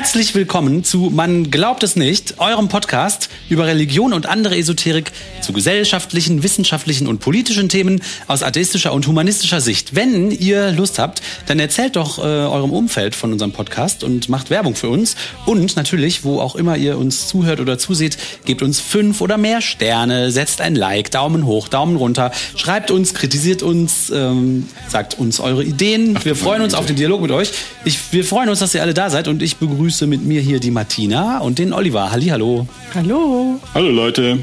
[0.00, 5.12] Herzlich willkommen zu Man glaubt es nicht, eurem Podcast über Religion und andere Esoterik
[5.42, 9.94] zu gesellschaftlichen, wissenschaftlichen und politischen Themen aus atheistischer und humanistischer Sicht.
[9.94, 14.48] Wenn ihr Lust habt, dann erzählt doch äh, eurem Umfeld von unserem Podcast und macht
[14.48, 15.16] Werbung für uns.
[15.44, 19.60] Und natürlich, wo auch immer ihr uns zuhört oder zuseht, gebt uns fünf oder mehr
[19.60, 25.40] Sterne, setzt ein Like, Daumen hoch, Daumen runter, schreibt uns, kritisiert uns, ähm, sagt uns
[25.40, 26.18] eure Ideen.
[26.24, 27.52] Wir freuen uns auf den Dialog mit euch.
[27.84, 30.60] Ich, wir freuen uns, dass ihr alle da seid und ich begrüße mit mir hier
[30.60, 32.10] die Martina und den Oliver.
[32.12, 32.66] Halli, hallo.
[32.94, 33.60] Hallo.
[33.74, 34.38] Hallo Leute.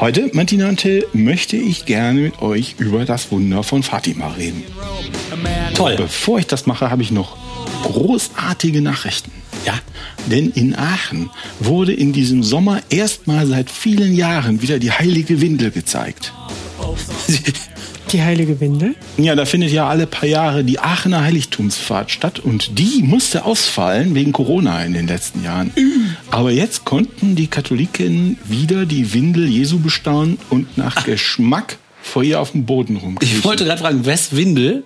[0.00, 4.64] Heute, Martina und Till, möchte ich gerne mit euch über das Wunder von Fatima reden.
[5.74, 5.96] Toll.
[5.96, 7.36] Bevor ich das mache, habe ich noch
[7.82, 9.30] großartige Nachrichten.
[9.66, 9.74] Ja.
[10.30, 11.30] Denn in Aachen
[11.60, 16.32] wurde in diesem Sommer erstmal seit vielen Jahren wieder die heilige Windel gezeigt.
[18.12, 18.94] Die heilige Windel?
[19.18, 24.14] Ja, da findet ja alle paar Jahre die Aachener Heiligtumsfahrt statt und die musste ausfallen
[24.14, 25.72] wegen Corona in den letzten Jahren.
[26.30, 32.40] Aber jetzt konnten die Katholiken wieder die Windel Jesu bestaunen und nach Geschmack vor ihr
[32.40, 33.38] auf dem Boden rumkriechen.
[33.38, 34.84] Ich wollte gerade fragen, Wes Windel?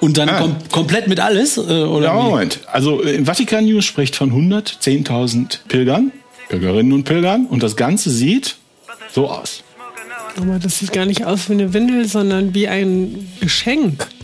[0.00, 0.38] Und dann Ah.
[0.38, 1.56] kom komplett mit alles?
[1.56, 2.14] Äh, oder Ja?
[2.14, 2.60] Moment.
[2.72, 6.12] Also äh, Vatikan News spricht von 110.000 Pilgern,
[6.48, 8.56] Pilgerinnen und Pilgern und das Ganze sieht
[9.12, 9.62] so aus.
[10.36, 14.06] Aber das sieht gar nicht aus wie eine Windel, sondern wie ein Geschenk.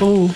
[0.00, 0.30] Oh,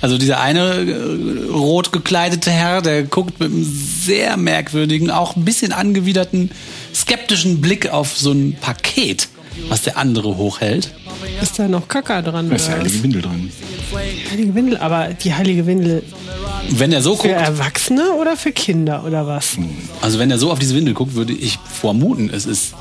[0.00, 5.44] Also dieser eine äh, rot gekleidete Herr, der guckt mit einem sehr merkwürdigen, auch ein
[5.44, 6.50] bisschen angewiderten,
[6.94, 9.28] skeptischen Blick auf so ein Paket,
[9.68, 10.94] was der andere hochhält.
[11.42, 12.48] ist da noch Kaka dran?
[12.48, 13.02] Da ist die heilige?
[13.02, 13.52] Windel drin.
[14.30, 16.02] heilige Windel, aber die heilige Windel
[16.68, 19.56] Wenn er so für guckt, Erwachsene oder für Kinder oder was?
[20.00, 22.74] also wenn er so auf diese Windel guckt, würde ich vermuten, es ist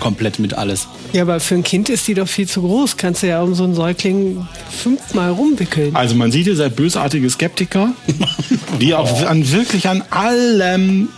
[0.00, 0.86] komplett mit alles.
[1.12, 2.96] Ja, aber für ein Kind ist die doch viel zu groß.
[2.96, 5.94] Kannst du ja um so einen Säugling fünfmal rumwickeln.
[5.94, 7.92] Also man sieht, ihr seid bösartige Skeptiker,
[8.80, 11.08] die auch an wirklich an allem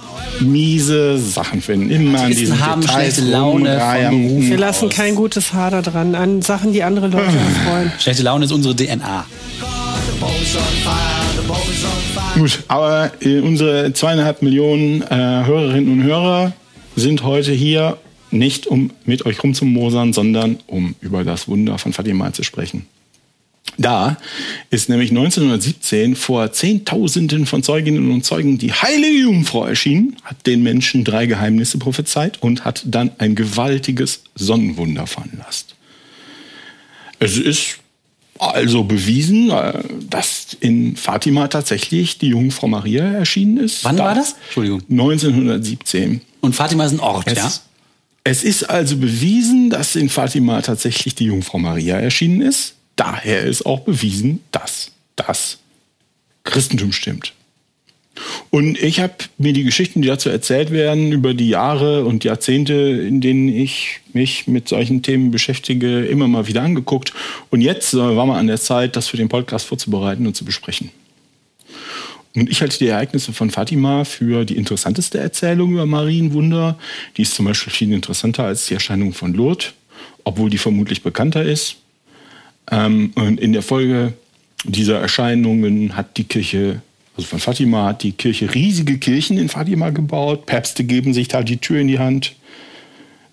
[0.40, 1.90] miese Sachen finden.
[1.90, 3.68] Immer an diesen haben Details schlechte Laune
[4.48, 7.24] Wir lassen kein gutes Haar da dran an Sachen, die andere Leute
[7.66, 7.92] erfreuen.
[7.98, 9.24] Schlechte Laune ist unsere DNA.
[12.34, 16.52] Gut, aber äh, unsere zweieinhalb Millionen äh, Hörerinnen und Hörer
[16.96, 17.98] sind heute hier
[18.30, 22.86] nicht um mit euch rumzumosern, sondern um über das Wunder von Fatima zu sprechen.
[23.78, 24.16] Da
[24.70, 30.62] ist nämlich 1917 vor Zehntausenden von Zeuginnen und Zeugen die heilige Jungfrau erschienen, hat den
[30.62, 35.74] Menschen drei Geheimnisse prophezeit und hat dann ein gewaltiges Sonnenwunder veranlasst.
[37.18, 37.79] Es ist
[38.40, 43.84] also bewiesen, äh, dass in Fatima tatsächlich die Jungfrau Maria erschienen ist.
[43.84, 44.34] Wann Da- war das?
[44.46, 44.82] Entschuldigung.
[44.88, 46.20] 1917.
[46.40, 47.52] Und Fatima ist ein Ort, Es, ja?
[48.24, 52.74] es ist also bewiesen, dass in Fatima tatsächlich die Jungfrau Maria erschienen ist.
[52.96, 55.58] Daher ist auch bewiesen, dass das
[56.44, 57.32] Christentum stimmt.
[58.50, 62.74] Und ich habe mir die Geschichten, die dazu erzählt werden, über die Jahre und Jahrzehnte,
[62.74, 67.12] in denen ich mich mit solchen Themen beschäftige, immer mal wieder angeguckt.
[67.50, 70.44] Und jetzt äh, war mal an der Zeit, das für den Podcast vorzubereiten und zu
[70.44, 70.90] besprechen.
[72.34, 76.78] Und ich halte die Ereignisse von Fatima für die interessanteste Erzählung über Marienwunder.
[77.16, 79.72] Die ist zum Beispiel viel interessanter als die Erscheinung von Lourdes,
[80.24, 81.76] obwohl die vermutlich bekannter ist.
[82.70, 84.12] Ähm, und in der Folge
[84.64, 86.82] dieser Erscheinungen hat die Kirche,
[87.20, 90.46] also von Fatima, hat die Kirche riesige Kirchen in Fatima gebaut.
[90.46, 92.34] Päpste geben sich da die Tür in die Hand.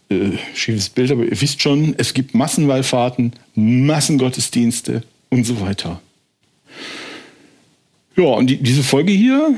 [0.10, 6.02] Äh, schiefes Bild, aber ihr wisst schon, es gibt Massenwallfahrten, Massengottesdienste und so weiter.
[8.18, 9.58] Ja, und die, diese Folge hier,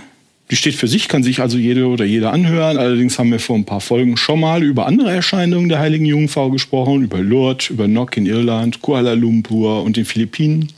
[0.52, 2.78] die steht für sich, kann sich also jede oder jeder anhören.
[2.78, 6.50] Allerdings haben wir vor ein paar Folgen schon mal über andere Erscheinungen der Heiligen Jungfrau
[6.52, 10.72] gesprochen, über Lourdes, über Nok in Irland, Kuala Lumpur und den Philippinen.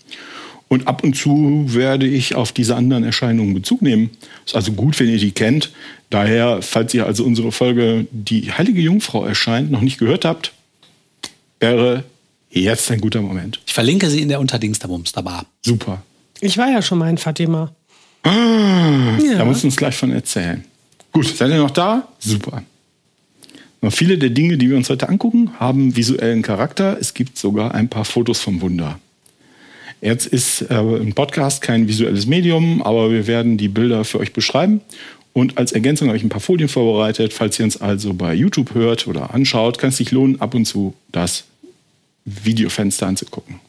[0.72, 4.10] Und ab und zu werde ich auf diese anderen Erscheinungen Bezug nehmen.
[4.46, 5.74] Ist also gut, wenn ihr die kennt.
[6.10, 10.54] Daher, falls ihr also unsere Folge Die Heilige Jungfrau erscheint noch nicht gehört habt,
[11.60, 12.06] wäre
[12.50, 13.60] jetzt ein guter Moment.
[13.66, 15.46] Ich verlinke sie in der Unterdingsterbumsterbar.
[15.62, 16.04] Super.
[16.40, 17.76] Ich war ja schon mal in Fatima.
[18.24, 20.64] Da musst du uns gleich von erzählen.
[21.12, 22.08] Gut, seid ihr noch da?
[22.18, 22.64] Super.
[23.82, 26.98] Noch viele der Dinge, die wir uns heute angucken, haben visuellen Charakter.
[26.98, 29.02] Es gibt sogar ein paar Fotos vom Wunder.
[30.02, 34.34] Jetzt ist äh, ein Podcast kein visuelles Medium, aber wir werden die Bilder für euch
[34.34, 34.82] beschreiben.
[35.34, 37.34] Und als Ergänzung habe ich ein paar Folien vorbereitet.
[37.34, 40.66] Falls ihr uns also bei YouTube hört oder anschaut, kann es sich lohnen, ab und
[40.66, 41.46] zu das
[42.26, 43.60] Videofenster anzugucken.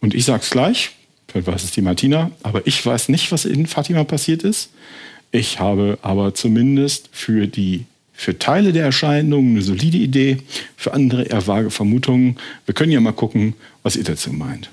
[0.00, 0.90] Und ich sag's gleich,
[1.26, 4.70] vielleicht weiß es die Martina, aber ich weiß nicht, was in Fatima passiert ist.
[5.30, 10.38] Ich habe aber zumindest für die für Teile der Erscheinung eine solide Idee,
[10.76, 12.36] für andere eher vage Vermutungen.
[12.66, 14.70] Wir können ja mal gucken, was ihr dazu meint.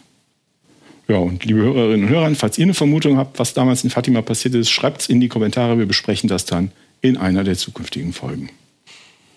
[1.09, 4.21] Ja, und liebe Hörerinnen und Hörer, falls ihr eine Vermutung habt, was damals in Fatima
[4.21, 5.79] passiert ist, schreibt es in die Kommentare.
[5.79, 6.71] Wir besprechen das dann
[7.01, 8.51] in einer der zukünftigen Folgen.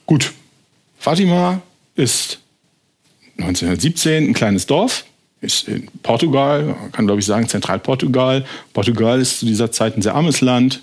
[0.05, 0.33] Gut,
[0.99, 1.63] Fatima
[1.95, 2.41] ist
[3.39, 5.07] 1917 ein kleines Dorf,
[5.41, 8.45] ist in Portugal, man kann glaube ich sagen Zentralportugal.
[8.75, 10.83] Portugal ist zu dieser Zeit ein sehr armes Land,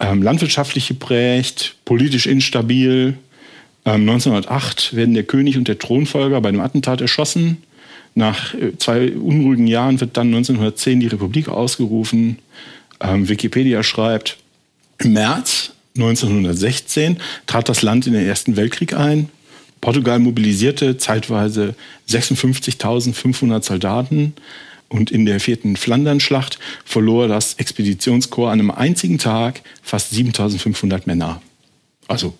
[0.00, 3.16] ähm, landwirtschaftlich geprägt, politisch instabil.
[3.84, 7.62] Ähm, 1908 werden der König und der Thronfolger bei einem Attentat erschossen.
[8.14, 12.38] Nach äh, zwei unruhigen Jahren wird dann 1910 die Republik ausgerufen.
[13.00, 14.38] Ähm, Wikipedia schreibt,
[14.98, 19.28] im März 1916 trat das Land in den Ersten Weltkrieg ein.
[19.80, 21.74] Portugal mobilisierte zeitweise
[22.08, 24.34] 56.500 Soldaten
[24.88, 31.42] und in der vierten Flandernschlacht verlor das Expeditionskorps an einem einzigen Tag fast 7.500 Männer.
[32.08, 32.34] Also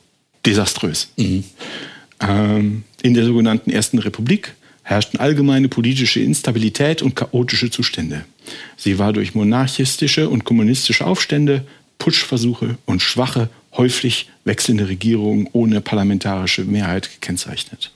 [0.47, 1.09] desaströs.
[1.17, 1.44] Mhm.
[2.21, 8.25] Ähm, in der sogenannten Ersten Republik herrschten allgemeine politische Instabilität und chaotische Zustände.
[8.76, 11.66] Sie war durch monarchistische und kommunistische Aufstände,
[11.98, 17.90] Putschversuche und schwache, häufig wechselnde Regierungen ohne parlamentarische Mehrheit gekennzeichnet.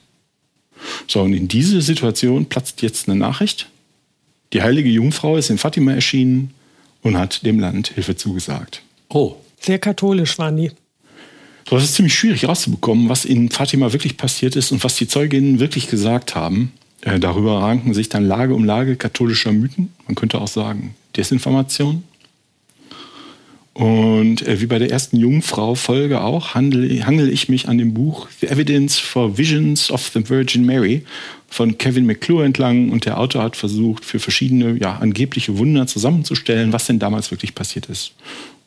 [1.07, 3.69] So, und in diese Situation platzt jetzt eine Nachricht.
[4.53, 6.53] Die heilige Jungfrau ist in Fatima erschienen
[7.01, 8.81] und hat dem Land Hilfe zugesagt.
[9.09, 9.35] Oh.
[9.59, 10.71] Sehr katholisch waren die.
[11.69, 15.07] So, das ist ziemlich schwierig rauszubekommen, was in Fatima wirklich passiert ist und was die
[15.07, 16.71] Zeuginnen wirklich gesagt haben.
[17.01, 19.93] Äh, darüber ranken sich dann Lage um Lage katholischer Mythen.
[20.07, 22.03] Man könnte auch sagen Desinformation.
[23.73, 28.47] Und äh, wie bei der ersten Jungfrau-Folge auch, handle, ich mich an dem Buch The
[28.47, 31.05] Evidence for Visions of the Virgin Mary
[31.47, 32.89] von Kevin McClure entlang.
[32.89, 37.55] Und der Autor hat versucht, für verschiedene ja, angebliche Wunder zusammenzustellen, was denn damals wirklich
[37.55, 38.11] passiert ist.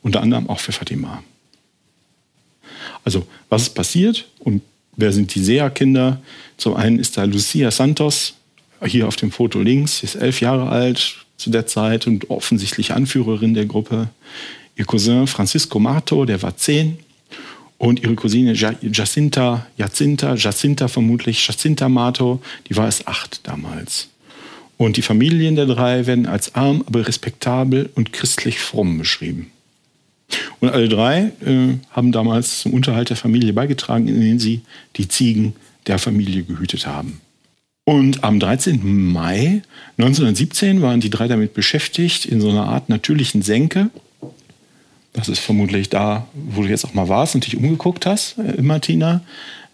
[0.01, 1.23] Unter anderem auch für Fatima.
[3.03, 4.63] Also, was ist passiert und
[4.95, 6.21] wer sind die Seher-Kinder?
[6.57, 8.35] Zum einen ist da Lucia Santos,
[8.85, 12.93] hier auf dem Foto links, sie ist elf Jahre alt zu der Zeit und offensichtlich
[12.93, 14.09] Anführerin der Gruppe
[14.75, 16.97] ihr Cousin Francisco Mato, der war zehn,
[17.77, 24.07] und ihre Cousine Jacinta, Jacinta, Jacinta vermutlich, Jacinta Mato, die war es acht damals.
[24.77, 29.51] Und die Familien der drei werden als arm, aber respektabel und christlich fromm beschrieben.
[30.59, 34.61] Und alle drei äh, haben damals zum Unterhalt der Familie beigetragen, indem sie
[34.95, 35.55] die Ziegen
[35.87, 37.21] der Familie gehütet haben.
[37.85, 39.11] Und am 13.
[39.11, 39.61] Mai
[39.97, 43.89] 1917 waren die drei damit beschäftigt, in so einer Art natürlichen Senke
[45.13, 48.61] das ist vermutlich da, wo du jetzt auch mal warst und dich umgeguckt hast, äh,
[48.61, 49.21] Martina,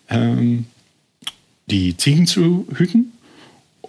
[0.10, 0.66] ähm,
[1.68, 3.14] die Ziegen zu hüten.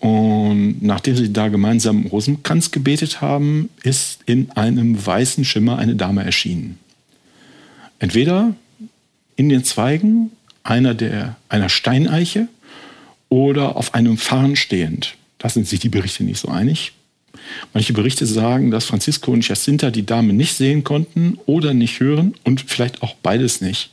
[0.01, 6.25] Und nachdem sie da gemeinsam Rosenkranz gebetet haben, ist in einem weißen Schimmer eine Dame
[6.25, 6.79] erschienen.
[7.99, 8.55] Entweder
[9.37, 10.31] in den Zweigen
[10.63, 12.49] einer, der, einer Steineiche
[13.29, 15.17] oder auf einem Farn stehend.
[15.39, 16.93] Da sind sich die Berichte nicht so einig.
[17.75, 22.35] Manche Berichte sagen, dass Francisco und Jacinta die Dame nicht sehen konnten oder nicht hören
[22.45, 23.91] und vielleicht auch beides nicht.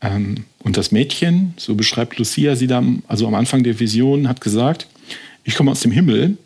[0.00, 4.40] Ähm, und das Mädchen, so beschreibt Lucia sie dann, also am Anfang der Vision, hat
[4.40, 4.86] gesagt,
[5.46, 6.36] ich komme aus dem Himmel,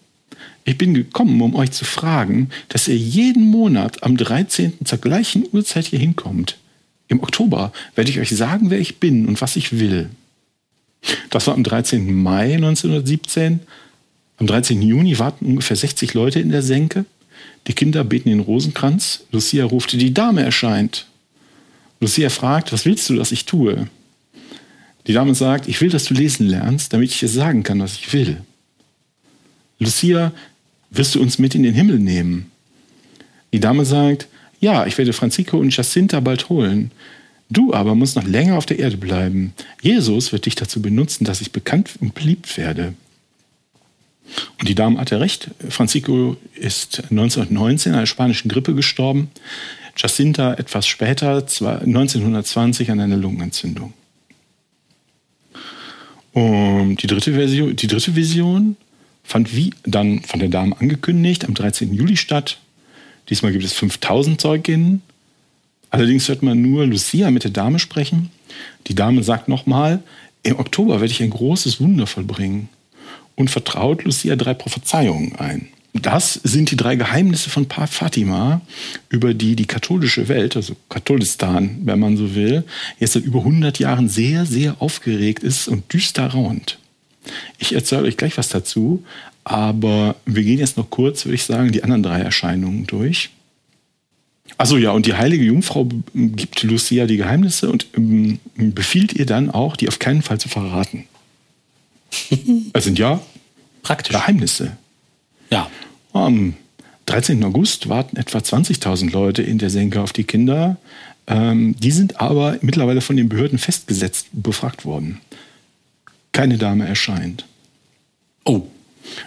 [0.64, 4.84] ich bin gekommen, um euch zu fragen, dass ihr jeden Monat am 13.
[4.84, 6.58] zur gleichen Uhrzeit hier hinkommt.
[7.08, 10.10] Im Oktober werde ich euch sagen, wer ich bin und was ich will.
[11.30, 12.14] Das war am 13.
[12.14, 13.60] Mai 1917.
[14.36, 14.82] Am 13.
[14.82, 17.06] Juni warten ungefähr 60 Leute in der Senke.
[17.66, 19.24] Die Kinder beten den Rosenkranz.
[19.32, 21.06] Lucia ruft, die Dame erscheint.
[22.00, 23.88] Lucia fragt, was willst du, dass ich tue?
[25.06, 27.94] Die Dame sagt, ich will, dass du lesen lernst, damit ich dir sagen kann, was
[27.94, 28.42] ich will.
[29.80, 30.32] Lucia,
[30.90, 32.50] wirst du uns mit in den Himmel nehmen?
[33.52, 34.28] Die Dame sagt,
[34.60, 36.92] ja, ich werde Francisco und Jacinta bald holen.
[37.48, 39.54] Du aber musst noch länger auf der Erde bleiben.
[39.82, 42.94] Jesus wird dich dazu benutzen, dass ich bekannt und beliebt werde.
[44.60, 45.50] Und die Dame hatte recht.
[45.68, 49.30] Francisco ist 1919 an einer spanischen Grippe gestorben.
[49.96, 53.92] Jacinta etwas später, 1920, an einer Lungenentzündung.
[56.32, 58.76] Und die dritte, Version, die dritte Vision
[59.30, 61.94] fand wie dann von der Dame angekündigt am 13.
[61.94, 62.58] Juli statt.
[63.28, 65.02] Diesmal gibt es 5000 Zeuginnen.
[65.90, 68.32] Allerdings hört man nur Lucia mit der Dame sprechen.
[68.88, 70.02] Die Dame sagt nochmal,
[70.42, 72.70] im Oktober werde ich ein großes Wunder vollbringen
[73.36, 75.68] und vertraut Lucia drei Prophezeiungen ein.
[75.92, 78.62] Das sind die drei Geheimnisse von Papst Fatima,
[79.10, 82.64] über die die katholische Welt, also Katholistan, wenn man so will,
[82.98, 86.79] jetzt seit über 100 Jahren sehr, sehr aufgeregt ist und düster raunt.
[87.58, 89.04] Ich erzähle euch gleich was dazu,
[89.44, 93.30] aber wir gehen jetzt noch kurz, würde ich sagen, die anderen drei Erscheinungen durch.
[94.58, 99.50] Also ja, und die heilige Jungfrau gibt Lucia die Geheimnisse und ähm, befiehlt ihr dann
[99.50, 101.06] auch, die auf keinen Fall zu verraten.
[102.72, 103.20] Es sind ja
[103.82, 104.12] Praktisch.
[104.12, 104.76] Geheimnisse.
[105.50, 105.70] Ja.
[106.12, 106.54] Am
[107.06, 107.42] 13.
[107.44, 110.76] August warten etwa 20.000 Leute in der Senke auf die Kinder.
[111.26, 115.20] Ähm, die sind aber mittlerweile von den Behörden festgesetzt befragt worden.
[116.32, 117.44] Keine Dame erscheint.
[118.44, 118.62] Oh.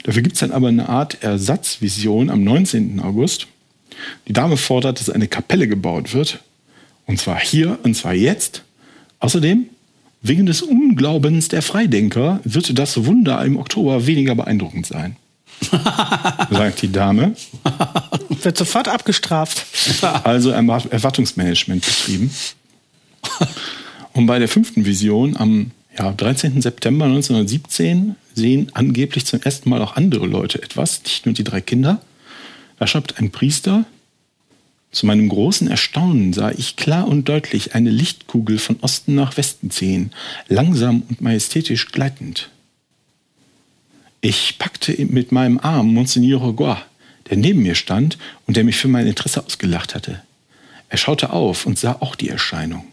[0.03, 2.99] Dafür gibt es dann aber eine Art Ersatzvision am 19.
[2.99, 3.47] August.
[4.27, 6.39] Die Dame fordert, dass eine Kapelle gebaut wird.
[7.05, 8.63] Und zwar hier und zwar jetzt.
[9.19, 9.65] Außerdem,
[10.21, 15.17] wegen des Unglaubens der Freidenker wird das Wunder im Oktober weniger beeindruckend sein.
[16.49, 17.35] sagt die Dame.
[18.41, 19.65] Wird sofort abgestraft.
[20.23, 22.31] Also Erwartungsmanagement betrieben.
[24.13, 26.61] Und bei der fünften Vision am ja, 13.
[26.61, 31.61] September 1917 sehen angeblich zum ersten Mal auch andere Leute etwas, nicht nur die drei
[31.61, 32.01] Kinder.
[32.79, 33.85] Da schreibt ein Priester,
[34.91, 39.71] zu meinem großen Erstaunen sah ich klar und deutlich eine Lichtkugel von Osten nach Westen
[39.71, 40.11] ziehen,
[40.47, 42.51] langsam und majestätisch gleitend.
[44.21, 46.77] Ich packte mit meinem Arm Monsignore Gois,
[47.29, 50.21] der neben mir stand und der mich für mein Interesse ausgelacht hatte.
[50.89, 52.85] Er schaute auf und sah auch die Erscheinung.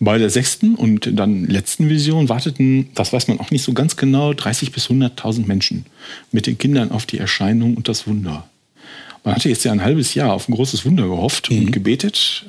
[0.00, 3.96] Bei der sechsten und dann letzten Vision warteten, das weiß man auch nicht so ganz
[3.96, 5.86] genau, 30 bis 100.000 Menschen
[6.32, 8.48] mit den Kindern auf die Erscheinung und das Wunder.
[9.24, 11.58] Man hatte jetzt ja ein halbes Jahr auf ein großes Wunder gehofft mhm.
[11.58, 12.46] und gebetet,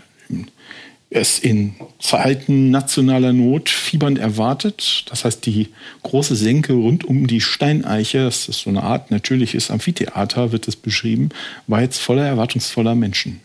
[1.09, 5.05] es in Zeiten nationaler Not fiebernd erwartet.
[5.09, 5.69] Das heißt, die
[6.03, 10.75] große Senke rund um die Steineiche, das ist so eine Art natürliches Amphitheater, wird es
[10.75, 11.29] beschrieben,
[11.67, 13.39] war jetzt voller erwartungsvoller Menschen.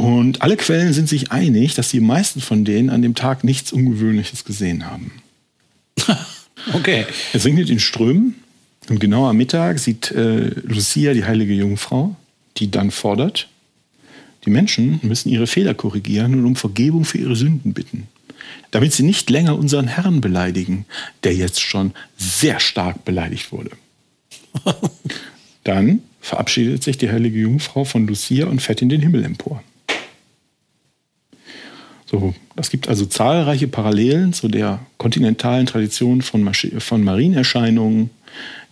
[0.00, 3.70] Und alle Quellen sind sich einig, dass die meisten von denen an dem Tag nichts
[3.70, 5.12] Ungewöhnliches gesehen haben.
[6.72, 7.04] okay.
[7.34, 8.36] Es regnet in Strömen
[8.88, 12.16] und genau am Mittag sieht äh, Lucia, die heilige Jungfrau,
[12.56, 13.48] die dann fordert,
[14.46, 18.08] die Menschen müssen ihre Fehler korrigieren und um Vergebung für ihre Sünden bitten,
[18.70, 20.86] damit sie nicht länger unseren Herrn beleidigen,
[21.24, 23.72] der jetzt schon sehr stark beleidigt wurde.
[25.64, 29.62] Dann verabschiedet sich die heilige Jungfrau von Lucia und fährt in den Himmel empor.
[32.10, 38.10] So, es gibt also zahlreiche Parallelen zu der kontinentalen Tradition von, Masch von Marienerscheinungen.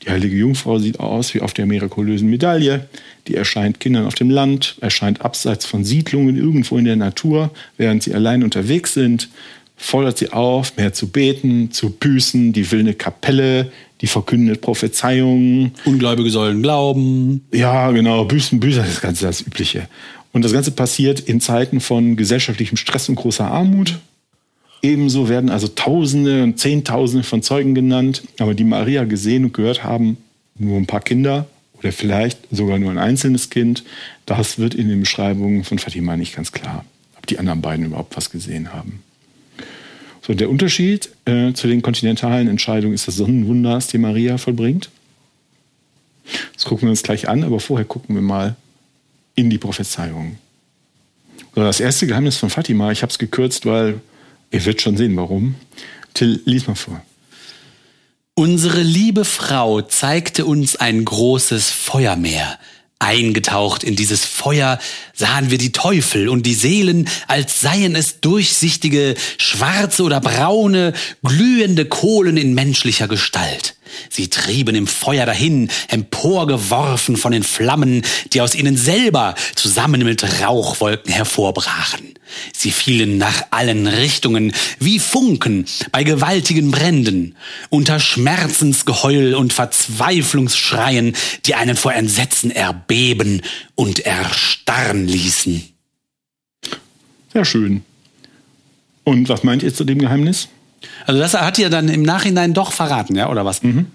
[0.03, 2.89] Die heilige Jungfrau sieht aus wie auf der mirakulösen Medaille.
[3.27, 8.03] Die erscheint Kindern auf dem Land, erscheint abseits von Siedlungen irgendwo in der Natur, während
[8.03, 9.29] sie allein unterwegs sind.
[9.77, 15.73] Fordert sie auf, mehr zu beten, zu büßen, die will eine Kapelle, die verkündet Prophezeiungen.
[15.85, 17.45] Ungläubige sollen glauben.
[17.53, 19.89] Ja, genau, büßen, büßen, das Ganze das Übliche.
[20.39, 23.99] Und das Ganze passiert in Zeiten von gesellschaftlichem Stress und großer Armut.
[24.83, 29.83] Ebenso werden also Tausende und Zehntausende von Zeugen genannt, aber die Maria gesehen und gehört
[29.83, 30.17] haben,
[30.57, 33.83] nur ein paar Kinder oder vielleicht sogar nur ein einzelnes Kind.
[34.27, 36.85] Das wird in den Beschreibungen von Fatima nicht ganz klar,
[37.17, 39.03] ob die anderen beiden überhaupt was gesehen haben.
[40.25, 44.89] So, der Unterschied äh, zu den kontinentalen Entscheidungen ist das Sonnenwunder, das die Maria vollbringt.
[46.55, 48.55] Das gucken wir uns gleich an, aber vorher gucken wir mal
[49.39, 50.37] in die Prophezeiung.
[51.55, 54.01] So, das erste Geheimnis von Fatima, ich habe es gekürzt, weil
[54.51, 55.55] ihr wird schon sehen, warum.
[56.13, 57.01] Till, lies mal vor.
[58.35, 62.59] Unsere liebe Frau zeigte uns ein großes Feuermeer.
[63.01, 64.81] Eingetaucht in dieses Feuer
[65.15, 71.85] sahen wir die Teufel und die Seelen, als seien es durchsichtige, schwarze oder braune, glühende
[71.85, 73.77] Kohlen in menschlicher Gestalt.
[74.11, 78.03] Sie trieben im Feuer dahin, emporgeworfen von den Flammen,
[78.33, 82.18] die aus ihnen selber zusammen mit Rauchwolken hervorbrachen.
[82.53, 87.37] Sie fielen nach allen Richtungen wie Funken bei gewaltigen Bränden,
[87.71, 91.15] unter Schmerzensgeheul und Verzweiflungsschreien,
[91.47, 93.43] die einen vor Entsetzen erbeben
[93.75, 95.69] und erstarren ließen.
[97.33, 97.83] Sehr schön.
[99.05, 100.49] Und was meint ihr zu dem Geheimnis?
[101.07, 103.63] Also das hat ihr dann im Nachhinein doch verraten, ja, oder was?
[103.63, 103.87] Mhm.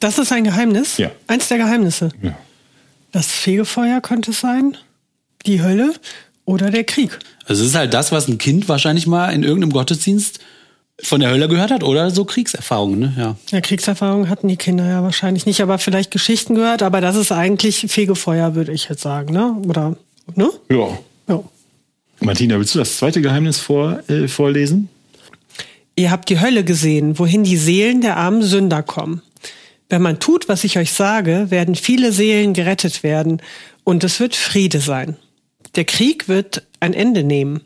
[0.00, 0.96] Das ist ein Geheimnis?
[0.96, 1.10] Ja.
[1.26, 2.10] Eins der Geheimnisse?
[2.22, 2.36] Ja.
[3.12, 4.76] Das Fegefeuer könnte es sein,
[5.46, 5.92] die Hölle
[6.50, 7.18] oder der Krieg.
[7.46, 10.40] Also es ist halt das, was ein Kind wahrscheinlich mal in irgendeinem Gottesdienst
[11.02, 13.14] von der Hölle gehört hat oder so Kriegserfahrungen, ne?
[13.16, 13.36] Ja.
[13.50, 17.32] Ja, Kriegserfahrungen hatten die Kinder ja wahrscheinlich nicht, aber vielleicht Geschichten gehört, aber das ist
[17.32, 19.56] eigentlich Fegefeuer, würde ich jetzt sagen, ne?
[19.66, 19.96] Oder,
[20.34, 20.50] ne?
[20.70, 20.98] Ja.
[21.28, 21.42] Ja.
[22.20, 24.90] Martina, willst du das zweite Geheimnis vor, äh, vorlesen?
[25.96, 29.22] Ihr habt die Hölle gesehen, wohin die Seelen der armen Sünder kommen.
[29.88, 33.42] Wenn man tut, was ich euch sage, werden viele Seelen gerettet werden
[33.84, 35.16] und es wird Friede sein.
[35.76, 37.62] Der Krieg wird ein Ende nehmen.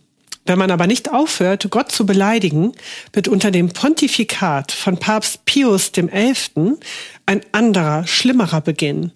[0.47, 2.73] Wenn man aber nicht aufhört, Gott zu beleidigen,
[3.13, 6.75] wird unter dem Pontifikat von Papst Pius XI.
[7.25, 9.13] ein anderer, schlimmerer beginnen.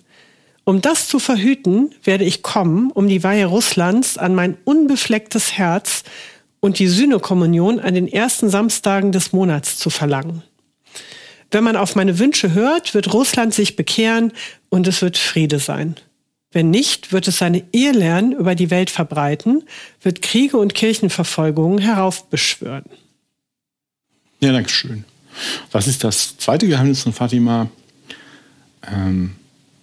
[0.65, 6.03] Um das zu verhüten, werde ich kommen, um die Weihe Russlands an mein unbeflecktes Herz
[6.61, 10.43] und die Sühnekommunion an den ersten Samstagen des Monats zu verlangen.
[11.51, 14.33] Wenn man auf meine Wünsche hört, wird Russland sich bekehren
[14.69, 15.97] und es wird Friede sein.
[16.51, 19.65] Wenn nicht, wird es seine Irrlehren über die Welt verbreiten,
[20.03, 22.87] wird Kriege und Kirchenverfolgungen heraufbeschwören.
[24.41, 25.05] Ja, danke schön.
[25.73, 27.69] Was ist das zweite Geheimnis von Fatima?
[28.91, 29.37] Ähm,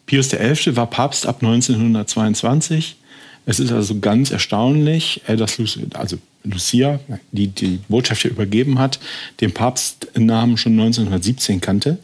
[0.05, 0.75] Pius XI.
[0.75, 2.97] war Papst ab 1922.
[3.45, 5.59] Es ist also ganz erstaunlich, äh, dass
[5.93, 6.99] also Lucia,
[7.31, 8.99] die die Botschaft hier übergeben hat,
[9.41, 11.97] den Papstnamen schon 1917 kannte.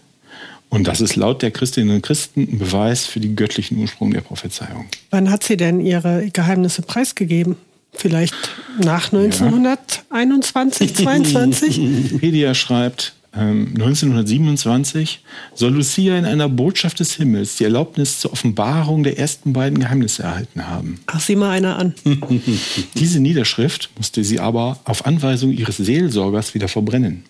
[0.72, 4.22] Und das ist laut der Christinnen und Christen ein Beweis für den göttlichen Ursprung der
[4.22, 4.86] Prophezeiung.
[5.10, 7.58] Wann hat sie denn ihre Geheimnisse preisgegeben?
[7.94, 8.34] Vielleicht
[8.82, 10.96] nach 1921, ja.
[10.96, 11.78] 22?
[11.82, 19.04] Wikipedia schreibt, 1927 ähm, soll Lucia in einer Botschaft des Himmels die Erlaubnis zur Offenbarung
[19.04, 21.00] der ersten beiden Geheimnisse erhalten haben.
[21.08, 21.96] Ach, sieh mal einer an.
[22.96, 27.24] Diese Niederschrift musste sie aber auf Anweisung ihres Seelsorgers wieder verbrennen.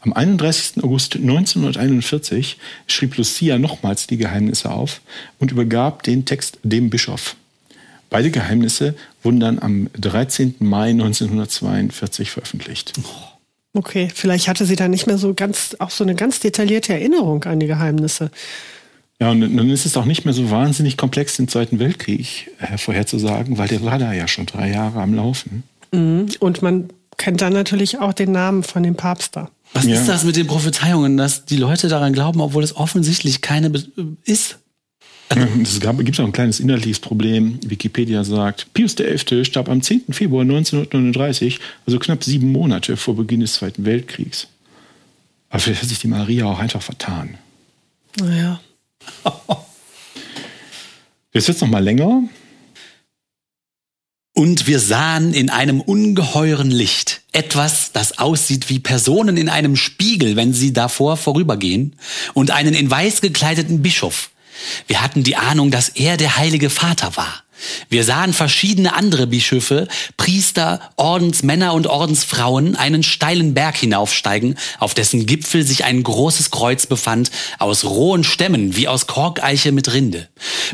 [0.00, 0.82] Am 31.
[0.82, 5.00] August 1941 schrieb Lucia nochmals die Geheimnisse auf
[5.38, 7.36] und übergab den Text dem Bischof.
[8.10, 10.56] Beide Geheimnisse wurden dann am 13.
[10.60, 12.92] Mai 1942 veröffentlicht.
[13.72, 17.42] Okay, vielleicht hatte sie da nicht mehr so ganz, auch so eine ganz detaillierte Erinnerung
[17.44, 18.30] an die Geheimnisse.
[19.20, 22.78] Ja, und dann ist es auch nicht mehr so wahnsinnig komplex, den Zweiten Weltkrieg äh,
[22.78, 25.64] vorherzusagen, weil der war da ja schon drei Jahre am Laufen.
[25.92, 26.26] Mhm.
[26.40, 29.50] Und man kennt dann natürlich auch den Namen von dem Papst da.
[29.72, 29.96] Was ja.
[29.96, 33.72] ist das mit den Prophezeiungen, dass die Leute daran glauben, obwohl es offensichtlich keine
[34.24, 34.58] ist?
[35.62, 37.58] Es gibt auch ein kleines inhaltliches Problem.
[37.64, 39.44] Wikipedia sagt, Pius XI.
[39.44, 40.12] starb am 10.
[40.12, 44.46] Februar 1939, also knapp sieben Monate vor Beginn des Zweiten Weltkriegs.
[45.48, 47.38] Aber vielleicht hat sich die Maria auch einfach vertan.
[48.20, 48.60] Naja.
[51.32, 52.22] Jetzt wird es noch mal länger.
[54.36, 60.34] Und wir sahen in einem ungeheuren Licht etwas, das aussieht wie Personen in einem Spiegel,
[60.34, 61.94] wenn sie davor vorübergehen,
[62.32, 64.30] und einen in weiß gekleideten Bischof.
[64.88, 67.43] Wir hatten die Ahnung, dass er der heilige Vater war.
[67.88, 75.26] Wir sahen verschiedene andere Bischöfe, Priester, Ordensmänner und Ordensfrauen einen steilen Berg hinaufsteigen, auf dessen
[75.26, 80.28] Gipfel sich ein großes Kreuz befand, aus rohen Stämmen wie aus Korkeiche mit Rinde.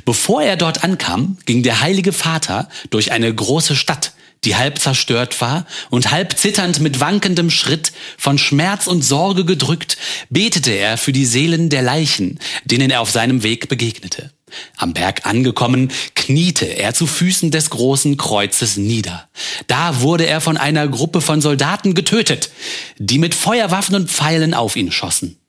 [0.05, 4.13] Bevor er dort ankam, ging der heilige Vater durch eine große Stadt,
[4.45, 9.99] die halb zerstört war und halb zitternd mit wankendem Schritt, von Schmerz und Sorge gedrückt,
[10.31, 14.31] betete er für die Seelen der Leichen, denen er auf seinem Weg begegnete.
[14.77, 19.29] Am Berg angekommen, kniete er zu Füßen des großen Kreuzes nieder.
[19.67, 22.51] Da wurde er von einer Gruppe von Soldaten getötet,
[22.99, 25.40] die mit Feuerwaffen und Pfeilen auf ihn schossen.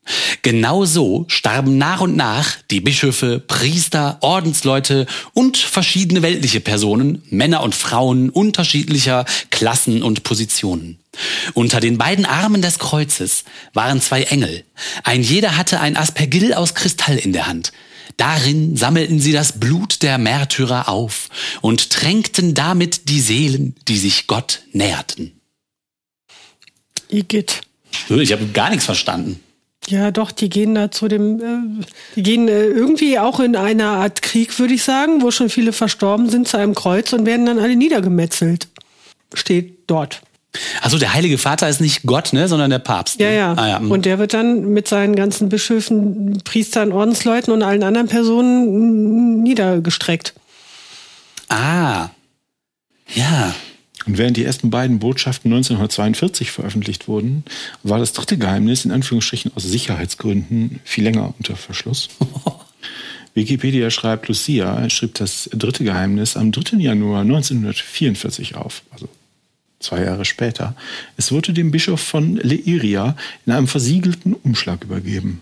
[0.42, 7.74] Genauso starben nach und nach die Bischöfe, Priester, Ordensleute und verschiedene weltliche Personen, Männer und
[7.74, 10.98] Frauen unterschiedlicher Klassen und Positionen.
[11.54, 14.64] Unter den beiden Armen des Kreuzes waren zwei Engel.
[15.04, 17.72] Ein jeder hatte ein Aspergill aus Kristall in der Hand.
[18.16, 21.28] Darin sammelten sie das Blut der Märtyrer auf
[21.60, 25.32] und tränkten damit die Seelen, die sich Gott näherten.
[27.08, 27.60] Igitt.
[28.08, 29.40] Ich habe gar nichts verstanden.
[29.88, 33.88] Ja, doch, die gehen da zu dem, äh, die gehen äh, irgendwie auch in einer
[33.88, 37.46] Art Krieg, würde ich sagen, wo schon viele verstorben sind, zu einem Kreuz und werden
[37.46, 38.68] dann alle niedergemetzelt.
[39.34, 40.22] Steht dort.
[40.82, 43.18] Also der Heilige Vater ist nicht Gott, ne, sondern der Papst.
[43.18, 43.26] Ne?
[43.26, 43.52] Ja, ja.
[43.54, 43.78] Ah, ja.
[43.78, 43.90] Hm.
[43.90, 50.34] Und der wird dann mit seinen ganzen Bischöfen, Priestern, Ordensleuten und allen anderen Personen niedergestreckt.
[51.48, 52.10] Ah.
[53.14, 53.54] Ja.
[54.06, 57.44] Und während die ersten beiden Botschaften 1942 veröffentlicht wurden,
[57.82, 62.08] war das dritte Geheimnis in Anführungsstrichen aus Sicherheitsgründen viel länger unter Verschluss.
[63.34, 66.76] Wikipedia schreibt, Lucia schrieb das dritte Geheimnis am 3.
[66.78, 69.08] Januar 1944 auf, also
[69.82, 70.76] zwei Jahre später.
[71.16, 75.40] Es wurde dem Bischof von Leiria in einem versiegelten Umschlag übergeben.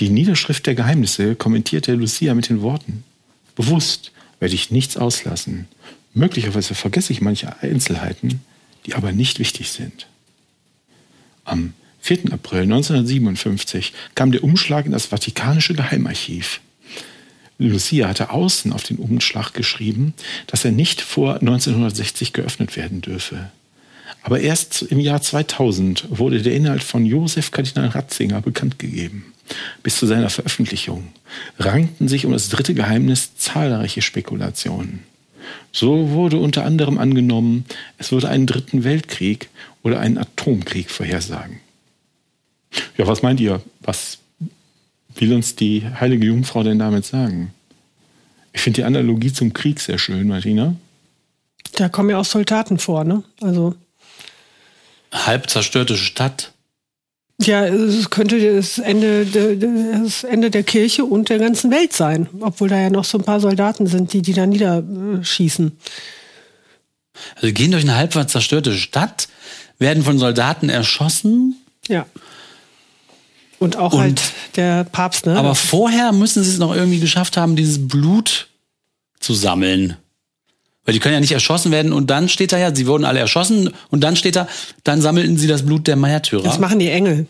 [0.00, 3.04] Die Niederschrift der Geheimnisse kommentierte Lucia mit den Worten:
[3.54, 5.68] Bewusst werde ich nichts auslassen.
[6.16, 8.40] Möglicherweise vergesse ich manche Einzelheiten,
[8.86, 10.06] die aber nicht wichtig sind.
[11.44, 12.32] Am 4.
[12.32, 16.62] April 1957 kam der Umschlag in das Vatikanische Geheimarchiv.
[17.58, 20.14] Lucia hatte außen auf den Umschlag geschrieben,
[20.46, 23.50] dass er nicht vor 1960 geöffnet werden dürfe.
[24.22, 29.34] Aber erst im Jahr 2000 wurde der Inhalt von Josef Kardinal Ratzinger bekannt gegeben.
[29.82, 31.08] Bis zu seiner Veröffentlichung
[31.58, 35.04] rankten sich um das dritte Geheimnis zahlreiche Spekulationen.
[35.76, 37.66] So wurde unter anderem angenommen,
[37.98, 39.50] es würde einen dritten Weltkrieg
[39.82, 41.60] oder einen Atomkrieg vorhersagen.
[42.96, 43.60] Ja, was meint ihr?
[43.82, 44.16] Was
[45.16, 47.52] will uns die heilige Jungfrau denn damit sagen?
[48.54, 50.76] Ich finde die Analogie zum Krieg sehr schön, Martina.
[51.74, 53.22] Da kommen ja auch Soldaten vor, ne?
[53.42, 53.74] Also.
[55.12, 56.52] Halb zerstörte Stadt.
[57.42, 62.68] Ja, es könnte das Ende, das Ende der Kirche und der ganzen Welt sein, obwohl
[62.68, 65.72] da ja noch so ein paar Soldaten sind, die die da niederschießen.
[67.36, 69.28] Also gehen durch eine halb zerstörte Stadt,
[69.78, 71.56] werden von Soldaten erschossen.
[71.88, 72.06] Ja.
[73.58, 74.22] Und auch Und- halt
[74.56, 75.36] der Papst, ne?
[75.36, 78.48] Aber vorher müssen sie es noch irgendwie geschafft haben, dieses Blut
[79.20, 79.96] zu sammeln.
[80.86, 83.18] Weil die können ja nicht erschossen werden und dann steht da ja, sie wurden alle
[83.18, 84.48] erschossen und dann steht da,
[84.84, 86.44] dann sammelten sie das Blut der Märtyrer.
[86.44, 87.26] das machen die Engel.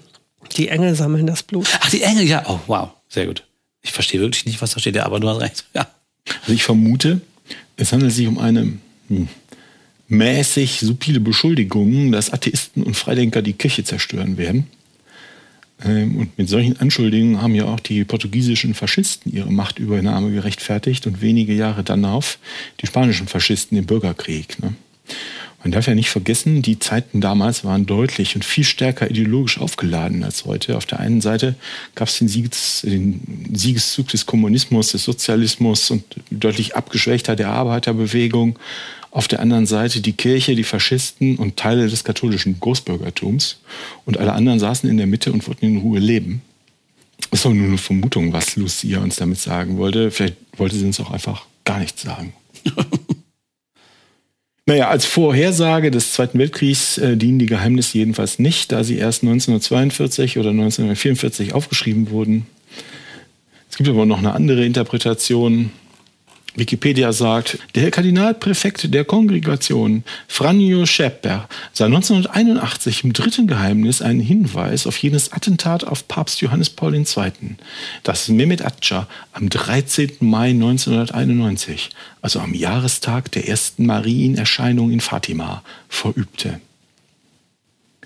[0.57, 1.67] Die Engel sammeln das Blut.
[1.81, 2.45] Ach, die Engel, ja.
[2.47, 2.91] Oh, wow.
[3.09, 3.45] Sehr gut.
[3.83, 5.65] Ich verstehe wirklich nicht, was da steht, ja, aber du hast recht.
[5.75, 5.89] Ja.
[6.43, 7.21] Also ich vermute,
[7.77, 8.73] es handelt sich um eine
[9.09, 9.29] hm,
[10.09, 14.67] mäßig subtile Beschuldigung, dass Atheisten und Freidenker die Kirche zerstören werden.
[15.85, 21.21] Ähm, Und mit solchen Anschuldigungen haben ja auch die portugiesischen Faschisten ihre Machtübernahme gerechtfertigt und
[21.21, 22.25] wenige Jahre danach
[22.81, 24.59] die spanischen Faschisten den Bürgerkrieg.
[24.63, 24.75] Ne?
[25.63, 30.23] Man darf ja nicht vergessen, die Zeiten damals waren deutlich und viel stärker ideologisch aufgeladen
[30.23, 30.77] als heute.
[30.77, 31.57] Auf der einen Seite
[31.97, 38.59] gab es den, Sieges, den Siegeszug des Kommunismus, des Sozialismus und deutlich abgeschwächter der Arbeiterbewegung.
[39.17, 43.57] Auf der anderen Seite die Kirche, die Faschisten und Teile des katholischen Großbürgertums.
[44.05, 46.43] Und alle anderen saßen in der Mitte und wollten in Ruhe leben.
[47.31, 50.11] Das ist aber nur eine Vermutung, was Lucia uns damit sagen wollte.
[50.11, 52.35] Vielleicht wollte sie uns auch einfach gar nichts sagen.
[54.69, 59.23] Naja, als Vorhersage des Zweiten Weltkriegs äh, dienen die Geheimnisse jedenfalls nicht, da sie erst
[59.23, 62.47] 1942 oder 1944 aufgeschrieben wurden.
[63.71, 65.71] Es gibt aber noch eine andere Interpretation.
[66.57, 74.87] Wikipedia sagt, der Kardinalpräfekt der Kongregation, Franjo Schepper, sah 1981 im dritten Geheimnis einen Hinweis
[74.87, 77.05] auf jenes Attentat auf Papst Johannes Paul II.,
[78.03, 80.13] das Mehmet Atça am 13.
[80.21, 81.91] Mai 1991,
[82.23, 86.61] also am Jahrestag der ersten Marienerscheinung in Fatima, verübte.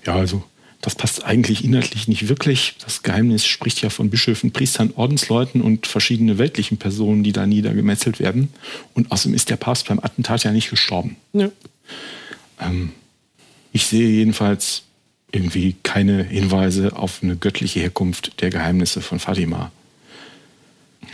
[0.05, 0.43] Ja, also
[0.81, 2.75] das passt eigentlich inhaltlich nicht wirklich.
[2.83, 8.19] Das Geheimnis spricht ja von Bischöfen, Priestern, Ordensleuten und verschiedene weltlichen Personen, die da niedergemetzelt
[8.19, 8.49] werden.
[8.95, 11.17] Und außerdem ist der Papst beim Attentat ja nicht gestorben.
[11.33, 11.49] Ja.
[12.59, 12.91] Ähm,
[13.71, 14.83] ich sehe jedenfalls
[15.31, 19.71] irgendwie keine Hinweise auf eine göttliche Herkunft der Geheimnisse von Fatima.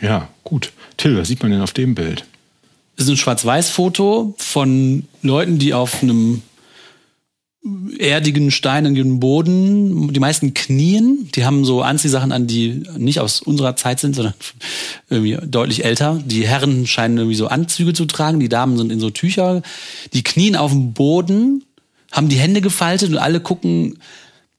[0.01, 0.71] Ja, gut.
[0.95, 2.25] Till, was sieht man denn auf dem Bild?
[2.95, 6.41] Das ist ein Schwarz-Weiß-Foto von Leuten, die auf einem
[7.99, 13.75] erdigen, steinigen Boden, die meisten knien, die haben so Anziehsachen an, die nicht aus unserer
[13.75, 14.35] Zeit sind, sondern
[15.09, 16.21] irgendwie deutlich älter.
[16.23, 19.61] Die Herren scheinen irgendwie so Anzüge zu tragen, die Damen sind in so Tücher.
[20.13, 21.63] Die knien auf dem Boden,
[22.11, 23.99] haben die Hände gefaltet und alle gucken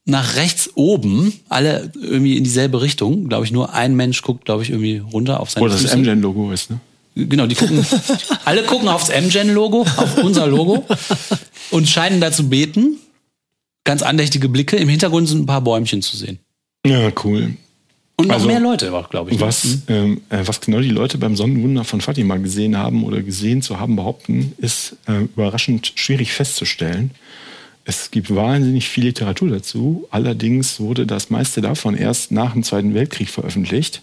[0.04, 3.28] nach rechts oben, alle irgendwie in dieselbe Richtung.
[3.28, 5.96] Glaube ich, nur ein Mensch guckt, glaube ich, irgendwie runter auf seine Oder das Füße.
[5.96, 6.80] MGen-Logo ist, ne?
[7.26, 7.84] Genau, die gucken,
[8.44, 10.84] alle gucken aufs MGen-Logo, auf unser Logo
[11.70, 12.98] und scheinen da zu beten.
[13.84, 14.76] Ganz andächtige Blicke.
[14.76, 16.38] Im Hintergrund sind ein paar Bäumchen zu sehen.
[16.86, 17.54] Ja, cool.
[18.16, 19.36] Und noch Also, mehr Leute, glaube ich.
[19.38, 19.46] ne?
[19.46, 23.62] Was, ähm, äh, was genau die Leute beim Sonnenwunder von Fatima gesehen haben oder gesehen
[23.62, 27.12] zu haben behaupten, ist äh, überraschend schwierig festzustellen.
[27.84, 30.06] Es gibt wahnsinnig viel Literatur dazu.
[30.10, 34.02] Allerdings wurde das meiste davon erst nach dem Zweiten Weltkrieg veröffentlicht.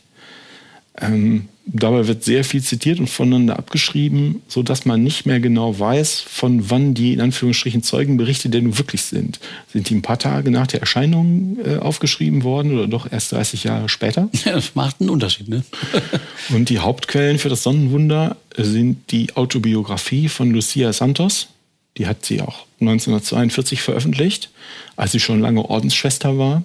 [1.01, 5.77] Ähm, dabei wird sehr viel zitiert und voneinander abgeschrieben, so dass man nicht mehr genau
[5.77, 9.39] weiß, von wann die in Anführungsstrichen Zeugenberichte denn nun wirklich sind.
[9.71, 13.63] Sind die ein paar Tage nach der Erscheinung äh, aufgeschrieben worden oder doch erst 30
[13.63, 14.29] Jahre später?
[14.45, 15.63] Ja, das macht einen Unterschied, ne?
[16.49, 21.47] Und die Hauptquellen für das Sonnenwunder sind die Autobiografie von Lucia Santos.
[21.97, 24.51] Die hat sie auch 1942 veröffentlicht,
[24.95, 26.61] als sie schon lange Ordensschwester war.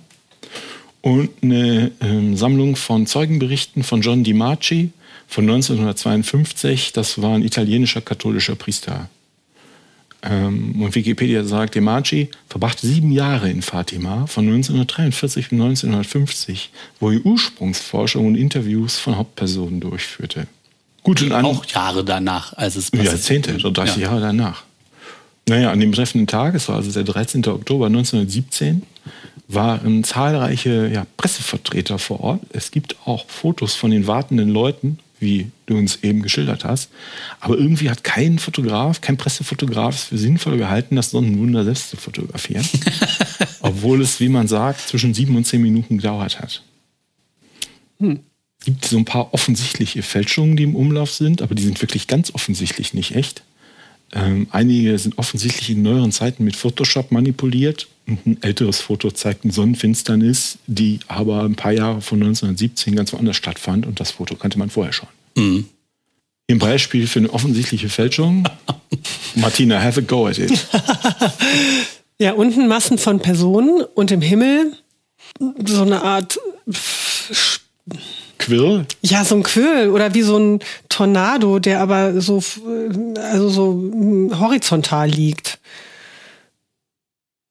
[1.02, 4.90] Und eine ähm, Sammlung von Zeugenberichten von John Di Marci
[5.26, 6.92] von 1952.
[6.92, 9.08] Das war ein italienischer katholischer Priester.
[10.22, 16.70] Ähm, und Wikipedia sagt, Di Marci verbrachte sieben Jahre in Fatima von 1943 bis 1950,
[16.98, 20.46] wo er Ursprungsforschung und Interviews von Hauptpersonen durchführte.
[21.02, 23.12] Gut, und an Auch Jahre danach, als es passiert.
[23.12, 24.02] Jahrzehnte oder 30 Ja.
[24.02, 24.64] Jahre danach.
[25.48, 27.46] Naja, an dem betreffenden Tag, es war also der 13.
[27.46, 28.82] Oktober 1917,
[29.52, 32.40] waren zahlreiche ja, Pressevertreter vor Ort.
[32.52, 36.90] Es gibt auch Fotos von den wartenden Leuten, wie du uns eben geschildert hast.
[37.40, 41.96] Aber irgendwie hat kein Fotograf, kein Pressefotograf es für sinnvoll gehalten, das Sonnenwunder selbst zu
[41.96, 42.66] fotografieren.
[43.60, 46.62] Obwohl es, wie man sagt, zwischen sieben und zehn Minuten gedauert hat.
[48.60, 52.06] Es gibt so ein paar offensichtliche Fälschungen, die im Umlauf sind, aber die sind wirklich
[52.06, 53.42] ganz offensichtlich nicht echt.
[54.12, 57.88] Ähm, einige sind offensichtlich in neueren Zeiten mit Photoshop manipuliert.
[58.06, 63.12] Und ein älteres Foto zeigt eine Sonnenfinsternis, die aber ein paar Jahre von 1917 ganz
[63.12, 65.08] woanders stattfand und das Foto kannte man vorher schon.
[65.36, 65.66] Mhm.
[66.48, 68.48] Im Beispiel für eine offensichtliche Fälschung.
[69.36, 70.52] Martina, have a go at it.
[72.20, 74.76] Ja, unten Massen von Personen und im Himmel
[75.64, 76.38] so eine Art
[78.40, 78.86] Quirl?
[79.02, 82.42] Ja, so ein Quirl oder wie so ein Tornado, der aber so,
[83.22, 85.58] also so hm, horizontal liegt.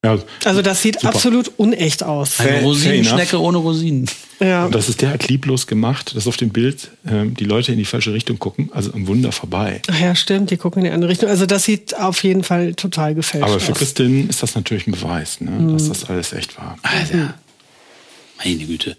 [0.03, 1.13] Ja, Also das sieht Super.
[1.13, 2.39] absolut unecht aus.
[2.39, 4.09] Eine Rosinenschnecke ohne Rosinen.
[4.39, 4.65] Ja.
[4.65, 7.83] Und das ist derart lieblos gemacht, dass auf dem Bild ähm, die Leute in die
[7.83, 9.81] falsche Richtung gucken, also am Wunder vorbei.
[9.91, 11.27] Ach ja, stimmt, die gucken in die andere Richtung.
[11.27, 13.77] Also das sieht auf jeden Fall total gefälscht Aber für aus.
[13.77, 15.73] Christinnen ist das natürlich ein Beweis, ne, Mhm.
[15.73, 16.77] dass das alles echt war.
[16.81, 17.33] Alter.
[18.41, 18.95] Meine Güte.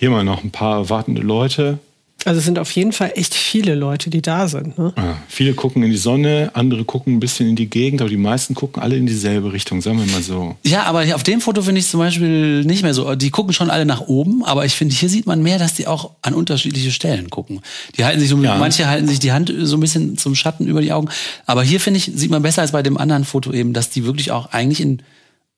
[0.00, 1.78] Hier mal noch ein paar wartende Leute.
[2.24, 4.78] Also es sind auf jeden Fall echt viele Leute, die da sind.
[4.78, 4.94] Ne?
[4.96, 8.16] Ja, viele gucken in die Sonne, andere gucken ein bisschen in die Gegend, aber die
[8.16, 10.56] meisten gucken alle in dieselbe Richtung, sagen wir mal so.
[10.64, 13.14] Ja, aber auf dem Foto finde ich zum Beispiel nicht mehr so.
[13.14, 15.86] Die gucken schon alle nach oben, aber ich finde, hier sieht man mehr, dass die
[15.86, 17.60] auch an unterschiedliche Stellen gucken.
[17.98, 18.56] Die halten sich so, Ja.
[18.56, 21.08] manche halten sich die Hand so ein bisschen zum Schatten über die Augen.
[21.44, 24.04] Aber hier finde ich, sieht man besser als bei dem anderen Foto eben, dass die
[24.06, 25.02] wirklich auch eigentlich in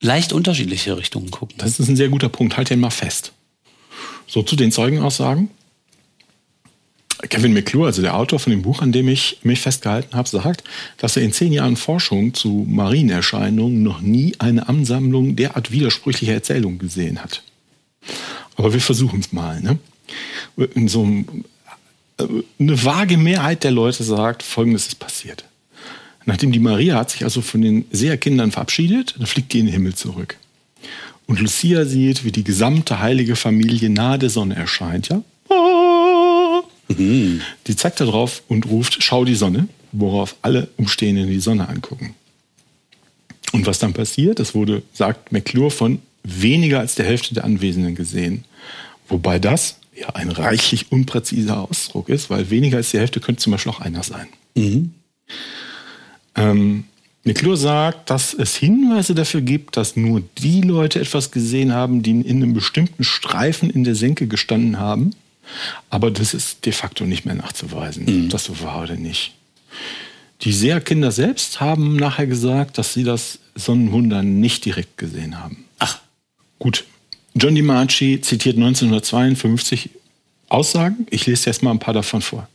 [0.01, 1.57] leicht unterschiedliche Richtungen gucken.
[1.59, 2.57] Das ist ein sehr guter Punkt.
[2.57, 3.33] Halt den mal fest.
[4.33, 5.51] So zu den Zeugenaussagen.
[7.29, 10.65] Kevin McClure, also der Autor von dem Buch, an dem ich mich festgehalten habe, sagt,
[10.97, 16.79] dass er in zehn Jahren Forschung zu Marienerscheinungen noch nie eine Ansammlung derart widersprüchlicher Erzählungen
[16.79, 17.43] gesehen hat.
[18.57, 19.61] Aber wir versuchen es mal.
[19.61, 19.79] Ne?
[20.75, 21.45] In so einem,
[22.17, 22.25] äh,
[22.59, 25.45] eine vage Mehrheit der Leute sagt, Folgendes ist passiert.
[26.25, 29.75] Nachdem die Maria hat sich also von den Seherkindern verabschiedet, dann fliegt die in den
[29.75, 30.39] Himmel zurück.
[31.27, 35.23] Und Lucia sieht, wie die gesamte heilige Familie nahe der Sonne erscheint, ja?
[37.67, 42.15] Die zeigt da drauf und ruft, schau die Sonne, worauf alle Umstehenden die Sonne angucken.
[43.53, 47.95] Und was dann passiert, das wurde, sagt McClure, von weniger als der Hälfte der Anwesenden
[47.95, 48.45] gesehen.
[49.09, 53.53] Wobei das ja ein reichlich unpräziser Ausdruck ist, weil weniger als die Hälfte könnte zum
[53.53, 54.29] Beispiel auch einer sein.
[56.35, 56.85] Ähm,
[57.25, 62.11] McClure sagt, dass es Hinweise dafür gibt, dass nur die Leute etwas gesehen haben, die
[62.11, 65.15] in einem bestimmten Streifen in der Senke gestanden haben.
[65.91, 69.35] Aber das ist de facto nicht mehr nachzuweisen, ob das so war oder nicht.
[70.43, 75.65] Die Seherkinder selbst haben nachher gesagt, dass sie das Sonnenwunder nicht direkt gesehen haben.
[75.79, 76.01] Ach,
[76.63, 76.85] Gut.
[77.35, 79.91] John DiMarci zitiert 1952
[80.49, 81.09] Aussagen.
[81.11, 82.49] Ich lese jetzt mal ein paar davon vor.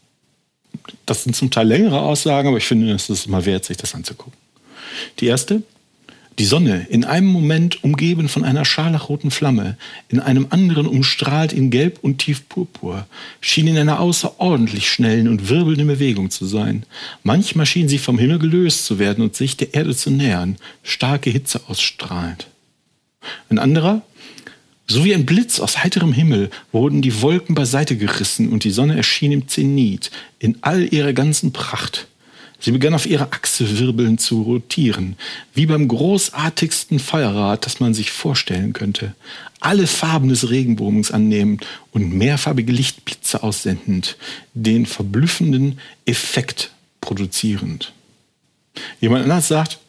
[1.06, 3.93] Das sind zum Teil längere Aussagen, aber ich finde, es ist mal wert, sich das
[3.93, 4.32] anzugucken.
[5.19, 5.63] Die erste.
[6.39, 9.75] Die Sonne, in einem Moment umgeben von einer scharlachroten Flamme,
[10.07, 13.07] in einem anderen umstrahlt in Gelb und tief Purpur,
[13.41, 16.86] schien in einer außerordentlich schnellen und wirbelnden Bewegung zu sein.
[17.23, 21.31] Manchmal schien sie vom Himmel gelöst zu werden und sich der Erde zu nähern, starke
[21.31, 22.47] Hitze ausstrahlend.
[23.49, 24.03] Ein anderer,
[24.88, 28.95] so wie ein Blitz aus heiterem Himmel wurden die Wolken beiseite gerissen und die Sonne
[28.95, 32.07] erschien im Zenit in all ihrer ganzen Pracht.
[32.60, 35.15] Sie begann auf ihrer Achse wirbelnd zu rotieren,
[35.54, 39.15] wie beim großartigsten Feuerrad, das man sich vorstellen könnte.
[39.60, 44.17] Alle Farben des Regenbogens annehmend und mehrfarbige Lichtblitze aussendend,
[44.54, 47.93] den verblüffenden Effekt produzierend.
[49.02, 49.80] Jemand anders sagt,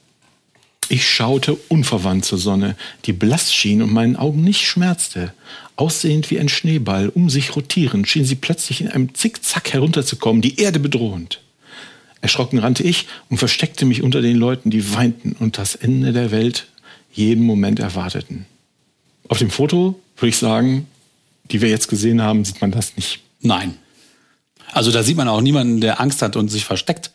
[0.90, 5.34] ich schaute unverwandt zur Sonne, die blass schien und meinen Augen nicht schmerzte.
[5.76, 10.58] Aussehend wie ein Schneeball, um sich rotierend, schien sie plötzlich in einem Zickzack herunterzukommen, die
[10.58, 11.42] Erde bedrohend.
[12.20, 16.30] Erschrocken rannte ich und versteckte mich unter den Leuten, die weinten und das Ende der
[16.30, 16.66] Welt
[17.12, 18.46] jeden Moment erwarteten.
[19.28, 20.86] Auf dem Foto würde ich sagen,
[21.50, 23.20] die wir jetzt gesehen haben, sieht man das nicht.
[23.40, 23.74] nein.
[24.70, 27.10] Also da sieht man auch niemanden, der Angst hat und sich versteckt.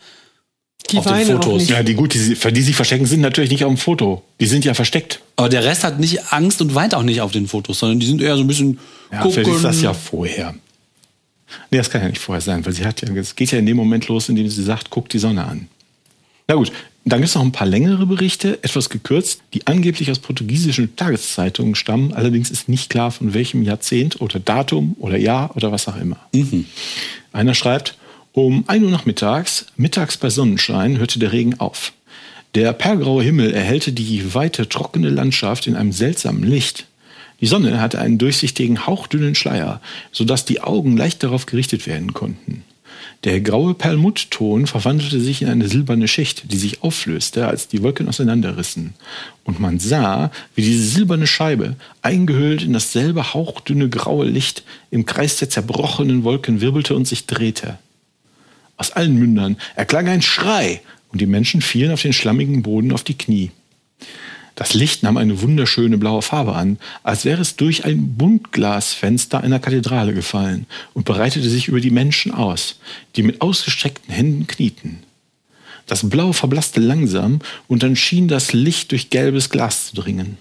[0.90, 1.62] Die auf den Fotos.
[1.62, 1.70] nicht.
[1.70, 4.24] Ja, die gut, die, die sie verstecken, sind natürlich nicht auf dem Foto.
[4.40, 5.22] Die sind ja versteckt.
[5.36, 8.08] Aber der Rest hat nicht Angst und weint auch nicht auf den Fotos, sondern die
[8.08, 8.80] sind eher so ein bisschen
[9.12, 9.34] Ja, gucken.
[9.44, 10.56] vielleicht ist das ja vorher.
[11.72, 13.66] Nee, das kann ja nicht vorher sein, weil sie hat ja, es geht ja in
[13.66, 15.68] dem Moment los, in dem sie sagt, guck die Sonne an.
[16.48, 16.72] Na gut,
[17.06, 21.76] dann gibt es noch ein paar längere Berichte, etwas gekürzt, die angeblich aus portugiesischen Tageszeitungen
[21.76, 22.14] stammen.
[22.14, 26.18] Allerdings ist nicht klar, von welchem Jahrzehnt oder Datum oder Jahr oder was auch immer.
[27.34, 27.98] Einer schreibt,
[28.32, 31.94] um 1 Uhr nachmittags, mittags bei Sonnenschein, hörte der Regen auf.
[32.56, 36.86] Der perlgraue Himmel erhellte die weite, trockene Landschaft in einem seltsamen Licht.
[37.44, 39.82] Die Sonne hatte einen durchsichtigen, hauchdünnen Schleier,
[40.14, 42.64] sodass die Augen leicht darauf gerichtet werden konnten.
[43.26, 48.08] Der graue Perlmuttton verwandelte sich in eine silberne Schicht, die sich auflöste, als die Wolken
[48.08, 48.94] auseinanderrissen.
[49.44, 55.36] Und man sah, wie diese silberne Scheibe, eingehüllt in dasselbe hauchdünne graue Licht, im Kreis
[55.36, 57.78] der zerbrochenen Wolken wirbelte und sich drehte.
[58.78, 60.80] Aus allen Mündern erklang ein Schrei
[61.12, 63.52] und die Menschen fielen auf den schlammigen Boden auf die Knie.
[64.56, 69.60] Das Licht nahm eine wunderschöne blaue Farbe an, als wäre es durch ein Buntglasfenster einer
[69.60, 72.80] Kathedrale gefallen und breitete sich über die Menschen aus,
[73.16, 75.00] die mit ausgestreckten Händen knieten.
[75.88, 80.38] Das Blau verblasste langsam und dann schien das Licht durch gelbes Glas zu dringen.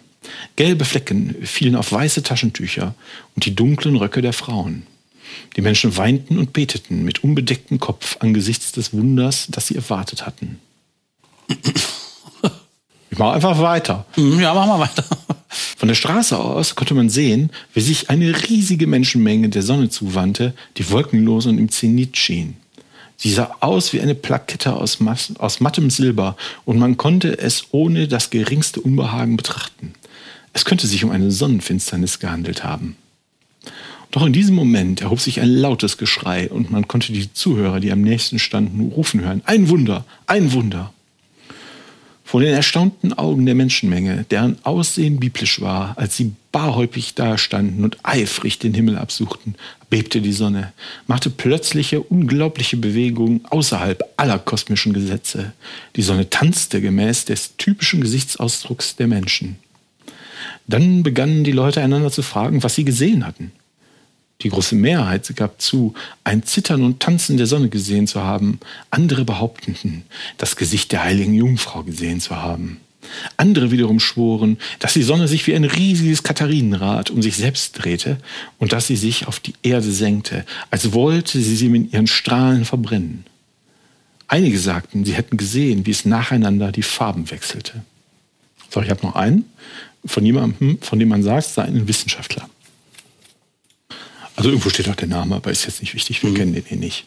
[0.56, 2.94] Gelbe Flecken fielen auf weiße Taschentücher
[3.34, 4.86] und die dunklen Röcke der Frauen.
[5.56, 10.60] Die Menschen weinten und beteten mit unbedecktem Kopf angesichts des Wunders, das sie erwartet hatten.
[13.12, 14.06] Ich mache einfach weiter.
[14.16, 15.04] Mhm, Ja, mach mal weiter.
[15.76, 20.54] Von der Straße aus konnte man sehen, wie sich eine riesige Menschenmenge der Sonne zuwandte,
[20.78, 22.56] die wolkenlos und im Zenit schien.
[23.18, 24.96] Sie sah aus wie eine Plakette aus,
[25.38, 29.92] aus mattem Silber und man konnte es ohne das geringste Unbehagen betrachten.
[30.54, 32.96] Es könnte sich um eine Sonnenfinsternis gehandelt haben.
[34.10, 37.92] Doch in diesem Moment erhob sich ein lautes Geschrei und man konnte die Zuhörer, die
[37.92, 39.42] am nächsten standen, rufen hören.
[39.44, 40.94] Ein Wunder, ein Wunder.
[42.32, 47.98] Vor den erstaunten Augen der Menschenmenge, deren Aussehen biblisch war, als sie barhäupig dastanden und
[48.04, 49.54] eifrig den Himmel absuchten,
[49.90, 50.72] bebte die Sonne,
[51.06, 55.52] machte plötzliche, unglaubliche Bewegungen außerhalb aller kosmischen Gesetze.
[55.94, 59.56] Die Sonne tanzte gemäß des typischen Gesichtsausdrucks der Menschen.
[60.66, 63.52] Dann begannen die Leute einander zu fragen, was sie gesehen hatten.
[64.42, 68.58] Die große Mehrheit gab zu, ein Zittern und Tanzen der Sonne gesehen zu haben.
[68.90, 70.04] Andere behaupteten,
[70.38, 72.80] das Gesicht der heiligen Jungfrau gesehen zu haben.
[73.36, 78.18] Andere wiederum schworen, dass die Sonne sich wie ein riesiges Katharinenrad um sich selbst drehte
[78.58, 82.64] und dass sie sich auf die Erde senkte, als wollte sie sie mit ihren Strahlen
[82.64, 83.24] verbrennen.
[84.28, 87.82] Einige sagten, sie hätten gesehen, wie es nacheinander die Farben wechselte.
[88.70, 89.44] So, ich habe noch einen
[90.04, 92.48] von jemandem, von dem man sagt, sei ein Wissenschaftler.
[94.36, 96.78] Also irgendwo steht auch der Name, aber ist jetzt nicht wichtig, wir kennen den hier
[96.78, 97.04] nicht.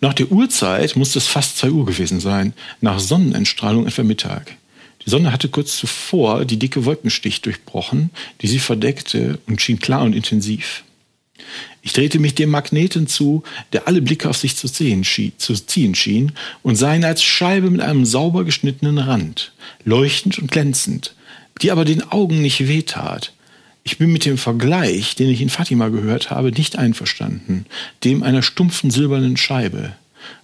[0.00, 4.56] Nach der Uhrzeit musste es fast 2 Uhr gewesen sein, nach Sonnenentstrahlung etwa Mittag.
[5.04, 10.02] Die Sonne hatte kurz zuvor die dicke Wolkenschicht durchbrochen, die sie verdeckte und schien klar
[10.02, 10.84] und intensiv.
[11.82, 15.54] Ich drehte mich dem Magneten zu, der alle Blicke auf sich zu, sehen schien, zu
[15.54, 19.52] ziehen schien, und sah ihn als Scheibe mit einem sauber geschnittenen Rand,
[19.84, 21.14] leuchtend und glänzend,
[21.60, 23.32] die aber den Augen nicht wehtat.
[23.84, 27.66] Ich bin mit dem Vergleich, den ich in Fatima gehört habe, nicht einverstanden,
[28.02, 29.92] dem einer stumpfen silbernen Scheibe.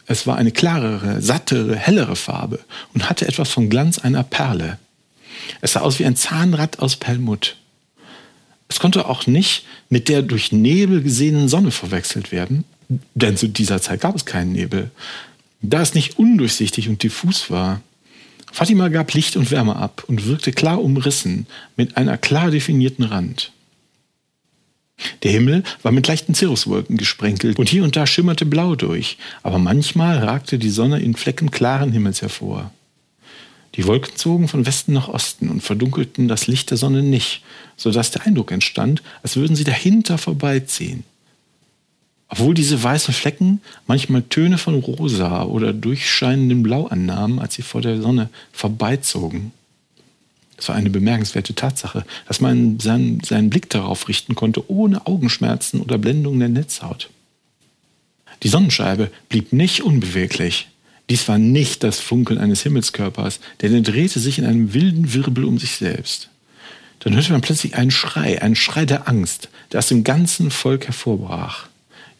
[0.06, 2.60] Es war eine klarere, sattere, hellere Farbe
[2.92, 4.78] und hatte etwas vom Glanz einer Perle.
[5.62, 7.56] Es sah aus wie ein Zahnrad aus Perlmutt.
[8.68, 12.64] Es konnte auch nicht mit der durch Nebel gesehenen Sonne verwechselt werden,
[13.14, 14.90] denn zu dieser Zeit gab es keinen Nebel,
[15.62, 17.80] da es nicht undurchsichtig und diffus war.
[18.52, 23.52] Fatima gab Licht und Wärme ab und wirkte klar umrissen mit einer klar definierten Rand.
[25.22, 29.58] Der Himmel war mit leichten Cirruswolken gesprenkelt und hier und da schimmerte Blau durch, aber
[29.58, 32.70] manchmal ragte die Sonne in Flecken klaren Himmels hervor.
[33.76, 37.42] Die Wolken zogen von Westen nach Osten und verdunkelten das Licht der Sonne nicht,
[37.76, 41.04] so dass der Eindruck entstand, als würden sie dahinter vorbeiziehen.
[42.30, 47.82] Obwohl diese weißen Flecken manchmal Töne von rosa oder durchscheinendem Blau annahmen, als sie vor
[47.82, 49.50] der Sonne vorbeizogen.
[50.56, 55.80] Es war eine bemerkenswerte Tatsache, dass man seinen, seinen Blick darauf richten konnte, ohne Augenschmerzen
[55.80, 57.10] oder Blendung der Netzhaut.
[58.44, 60.68] Die Sonnenscheibe blieb nicht unbeweglich.
[61.08, 65.44] Dies war nicht das Funkeln eines Himmelskörpers, denn er drehte sich in einem wilden Wirbel
[65.44, 66.28] um sich selbst.
[67.00, 70.86] Dann hörte man plötzlich einen Schrei, einen Schrei der Angst, der aus dem ganzen Volk
[70.86, 71.69] hervorbrach.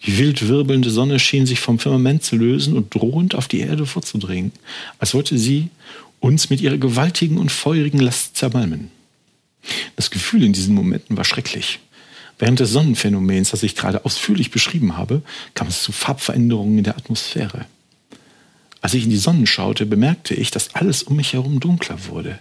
[0.06, 3.84] Die wild wirbelnde Sonne schien sich vom Firmament zu lösen und drohend auf die Erde
[3.84, 4.52] vorzudringen,
[4.98, 5.68] als wollte sie
[6.20, 8.90] uns mit ihrer gewaltigen und feurigen Last zermalmen.
[9.96, 11.80] Das Gefühl in diesen Momenten war schrecklich.
[12.38, 15.20] Während des Sonnenphänomens, das ich gerade ausführlich beschrieben habe,
[15.52, 17.66] kam es zu Farbveränderungen in der Atmosphäre.
[18.80, 22.38] Als ich in die Sonne schaute, bemerkte ich, dass alles um mich herum dunkler wurde.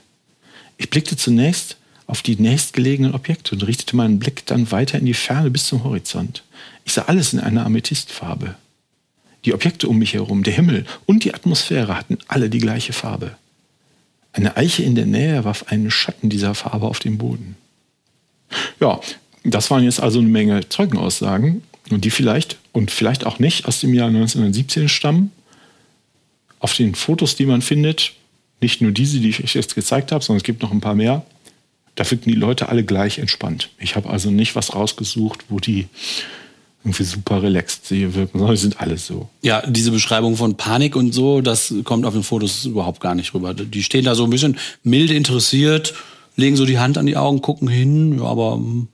[0.78, 1.76] Ich blickte zunächst
[2.08, 5.84] auf die nächstgelegenen Objekte und richtete meinen Blick dann weiter in die Ferne bis zum
[5.84, 6.44] Horizont.
[6.90, 8.56] Ich sah alles in einer Amethystfarbe.
[9.46, 13.36] Die Objekte um mich herum, der Himmel und die Atmosphäre hatten alle die gleiche Farbe.
[14.34, 17.56] Eine Eiche in der Nähe warf einen Schatten dieser Farbe auf den Boden.
[18.80, 19.00] Ja,
[19.44, 23.80] das waren jetzt also eine Menge Zeugenaussagen, und die vielleicht und vielleicht auch nicht aus
[23.82, 25.32] dem Jahr 1917 stammen.
[26.58, 28.14] Auf den Fotos, die man findet,
[28.62, 30.96] nicht nur diese, die ich euch jetzt gezeigt habe, sondern es gibt noch ein paar
[30.96, 31.24] mehr,
[31.94, 33.70] da wirken die Leute alle gleich entspannt.
[33.78, 35.88] Ich habe also nicht was rausgesucht, wo die
[36.84, 39.28] irgendwie super relaxed sie wirken, sondern die sind alle so.
[39.42, 43.34] Ja, diese Beschreibung von Panik und so, das kommt auf den Fotos überhaupt gar nicht
[43.34, 43.54] rüber.
[43.54, 45.94] Die stehen da so ein bisschen milde interessiert,
[46.38, 48.88] legen so die Hand an die Augen, gucken hin, ja, aber hm,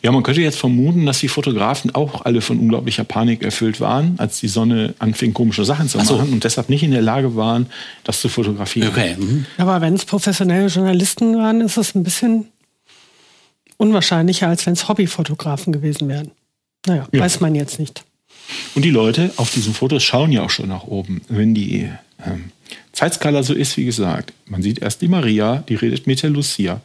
[0.00, 4.14] Ja, man könnte jetzt vermuten, dass die Fotografen auch alle von unglaublicher Panik erfüllt waren,
[4.18, 6.16] als die Sonne anfing, komische Sachen zu so.
[6.16, 7.66] machen und deshalb nicht in der Lage waren,
[8.04, 8.90] das zu fotografieren.
[8.90, 9.16] okay.
[9.18, 9.46] mhm.
[9.58, 12.46] Aber wenn es professionelle Journalisten waren, ist es ein bisschen
[13.76, 16.30] unwahrscheinlicher, als wenn es Hobbyfotografen gewesen wären.
[16.86, 17.20] Naja, Ja.
[17.20, 18.04] weiß man jetzt nicht.
[18.74, 21.20] Und die Leute auf diesen Fotos schauen ja auch schon nach oben.
[21.28, 21.90] Wenn die
[22.24, 22.50] ähm,
[22.92, 26.80] Zeitskala so ist, wie gesagt, man sieht erst die Maria, die redet mit der Lucia.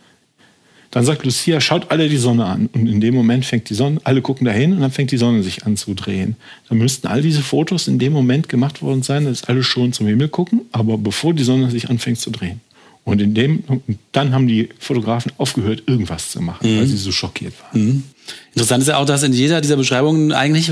[0.89, 2.67] Dann sagt Lucia, schaut alle die Sonne an.
[2.73, 5.41] Und in dem Moment fängt die Sonne, alle gucken dahin und dann fängt die Sonne
[5.41, 6.35] sich an zu drehen.
[6.67, 10.07] Dann müssten all diese Fotos in dem Moment gemacht worden sein, dass alle schon zum
[10.07, 12.59] Himmel gucken, aber bevor die Sonne sich anfängt zu drehen.
[13.03, 16.79] Und in dem, und dann haben die Fotografen aufgehört, irgendwas zu machen, mhm.
[16.79, 17.85] weil sie so schockiert waren.
[17.85, 18.03] Mhm.
[18.53, 20.71] Interessant ist ja auch, dass in jeder dieser Beschreibungen eigentlich,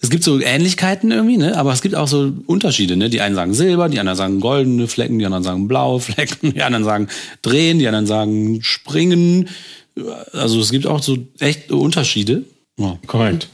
[0.00, 1.56] es gibt so Ähnlichkeiten irgendwie, ne?
[1.56, 2.96] aber es gibt auch so Unterschiede.
[2.96, 3.10] Ne?
[3.10, 6.62] Die einen sagen Silber, die anderen sagen goldene Flecken, die anderen sagen blaue Flecken, die
[6.62, 7.08] anderen sagen
[7.42, 9.48] drehen, die anderen sagen springen.
[10.32, 12.44] Also es gibt auch so echt Unterschiede.
[12.78, 12.98] Ja.
[13.06, 13.48] Korrekt.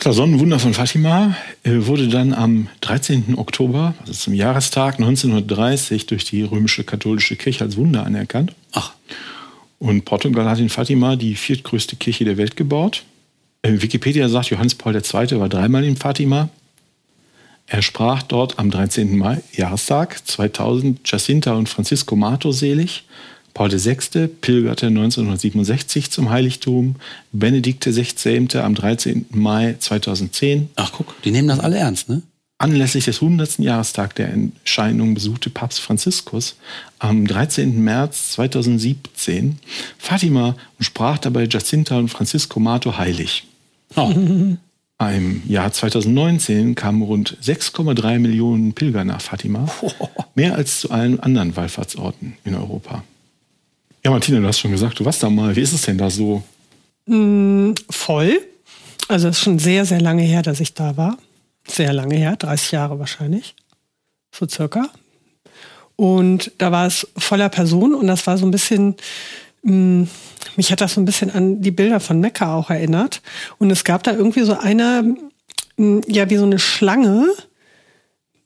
[0.00, 3.38] Das Sonnenwunder von Fatima äh, wurde dann am 13.
[3.38, 8.52] Oktober, also zum Jahrestag 1930, durch die römische katholische Kirche als Wunder anerkannt.
[8.72, 8.92] Ach.
[9.78, 13.04] Und Portugal hat in Fatima die viertgrößte Kirche der Welt gebaut.
[13.62, 15.40] Äh, Wikipedia sagt, Johannes Paul II.
[15.40, 16.48] war dreimal in Fatima.
[17.66, 19.16] Er sprach dort am 13.
[19.18, 23.04] Mai, Jahrestag 2000, Jacinta und Francisco Mato selig.
[23.54, 24.28] Paul VI.
[24.40, 26.96] pilgerte 1967 zum Heiligtum.
[27.32, 28.58] Benedikt XVI.
[28.58, 29.26] am 13.
[29.30, 30.68] Mai 2010.
[30.76, 32.22] Ach guck, die nehmen das alle ernst, ne?
[32.58, 33.58] Anlässlich des 100.
[33.58, 36.56] Jahrestag der Entscheidung besuchte Papst Franziskus
[36.98, 37.84] am 13.
[37.84, 39.58] März 2017
[39.98, 43.46] Fatima und sprach dabei Jacinta und Francisco Mato heilig.
[43.94, 44.10] Oh.
[44.98, 49.68] Im Jahr 2019 kamen rund 6,3 Millionen Pilger nach Fatima,
[50.34, 53.04] mehr als zu allen anderen Wallfahrtsorten in Europa.
[54.02, 55.54] Ja, Martina, du hast schon gesagt, du warst da mal.
[55.54, 56.42] Wie ist es denn da so?
[57.04, 58.40] Mm, voll.
[59.08, 61.18] Also es ist schon sehr, sehr lange her, dass ich da war
[61.68, 63.54] sehr lange her, 30 Jahre wahrscheinlich,
[64.32, 64.88] so circa.
[65.96, 68.96] Und da war es voller Personen und das war so ein bisschen,
[69.62, 70.08] mh, mm,
[70.56, 73.22] mich hat das so ein bisschen an die Bilder von Mekka auch erinnert.
[73.58, 75.16] Und es gab da irgendwie so eine,
[75.76, 77.26] mh, mm, ja, wie so eine Schlange,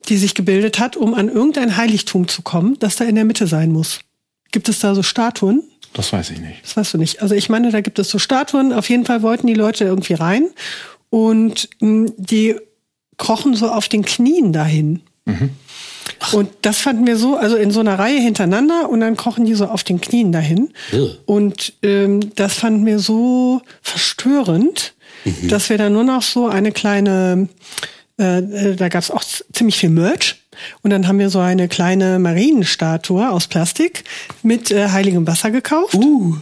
[0.08, 3.46] die sich gebildet hat, um an irgendein Heiligtum zu kommen, das da in der Mitte
[3.46, 4.00] sein muss.
[4.52, 5.62] Gibt es da so Statuen?
[5.92, 6.62] Das weiß ich nicht.
[6.62, 7.20] Das weißt du nicht.
[7.20, 8.72] Also ich meine, da gibt es so Statuen.
[8.72, 10.48] Auf jeden Fall wollten die Leute irgendwie rein.
[11.10, 12.56] Und mh, mm, die
[13.20, 15.02] krochen so auf den Knien dahin.
[15.26, 15.50] Mhm.
[16.32, 19.54] Und das fanden wir so, also in so einer Reihe hintereinander und dann krochen die
[19.54, 20.70] so auf den Knien dahin.
[20.90, 21.06] Ja.
[21.26, 24.94] Und ähm, das fanden wir so verstörend,
[25.24, 25.48] mhm.
[25.48, 27.48] dass wir dann nur noch so eine kleine,
[28.18, 30.36] äh, äh da gab es auch ziemlich viel Merch.
[30.82, 34.04] Und dann haben wir so eine kleine Marienstatue aus Plastik
[34.42, 35.94] mit äh, heiligem Wasser gekauft.
[35.94, 36.36] Uh.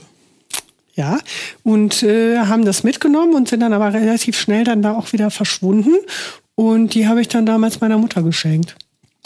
[0.95, 1.21] Ja,
[1.63, 5.31] und äh, haben das mitgenommen und sind dann aber relativ schnell dann da auch wieder
[5.31, 5.95] verschwunden.
[6.59, 8.75] Und die habe ich dann damals meiner Mutter geschenkt.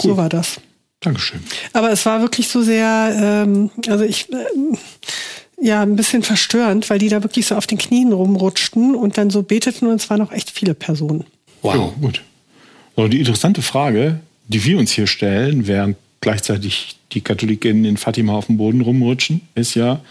[0.02, 0.10] Cool.
[0.10, 0.60] So war das.
[1.00, 1.40] Dankeschön.
[1.72, 4.36] Aber es war wirklich so sehr, ähm, also ich, äh,
[5.58, 9.30] ja, ein bisschen verstörend, weil die da wirklich so auf den Knien rumrutschten und dann
[9.30, 11.24] so beteten und es waren auch echt viele Personen.
[11.62, 12.22] Wow, ja, gut.
[12.96, 18.34] So, die interessante Frage, die wir uns hier stellen, während gleichzeitig die Katholiken in Fatima
[18.34, 20.02] auf dem Boden rumrutschen, ist ja,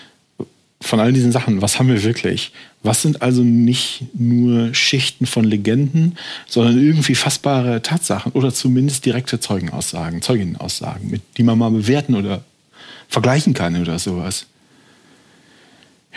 [0.81, 2.51] von all diesen Sachen, was haben wir wirklich?
[2.83, 6.17] Was sind also nicht nur Schichten von Legenden,
[6.47, 12.43] sondern irgendwie fassbare Tatsachen oder zumindest direkte Zeugenaussagen, Zeuginnenaussagen, mit, die man mal bewerten oder
[13.07, 14.47] vergleichen kann oder sowas?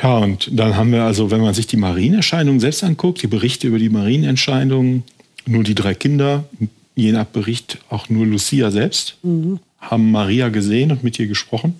[0.02, 3.68] Ja, und dann haben wir also, wenn man sich die Marienerscheinung selbst anguckt, die Berichte
[3.68, 5.04] über die Marienentscheidung,
[5.46, 6.44] nur die drei Kinder,
[6.96, 9.60] je nach Bericht auch nur Lucia selbst, mhm.
[9.78, 11.78] haben Maria gesehen und mit ihr gesprochen.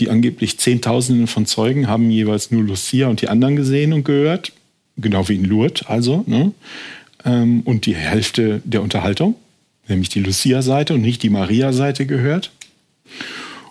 [0.00, 4.52] Die angeblich Zehntausenden von Zeugen haben jeweils nur Lucia und die anderen gesehen und gehört,
[4.96, 6.24] genau wie in Lourdes also.
[6.26, 6.52] Ne?
[7.26, 9.34] Ähm, und die Hälfte der Unterhaltung,
[9.88, 12.50] nämlich die Lucia-Seite und nicht die Maria-Seite gehört.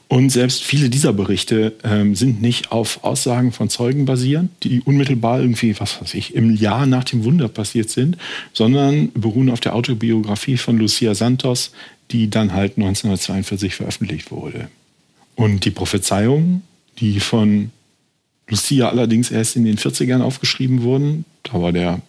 [0.07, 5.39] Und selbst viele dieser Berichte ähm, sind nicht auf Aussagen von Zeugen basierend, die unmittelbar
[5.39, 8.17] irgendwie, was weiß ich, im Jahr nach dem Wunder passiert sind,
[8.53, 11.71] sondern beruhen auf der Autobiografie von Lucia Santos,
[12.11, 14.69] die dann halt 1942 veröffentlicht wurde.
[15.39, 16.63] Und die Prophezeiungen,
[16.99, 17.71] die von
[18.49, 22.01] Lucia allerdings erst in den 40ern aufgeschrieben wurden, da war der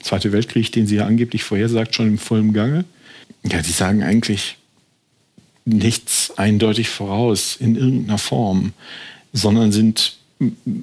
[0.00, 2.84] Zweite Weltkrieg, den sie ja angeblich vorhersagt, schon im vollen Gange.
[3.44, 4.56] Ja, die sagen eigentlich
[5.64, 8.72] nichts eindeutig voraus in irgendeiner Form,
[9.32, 10.16] sondern sind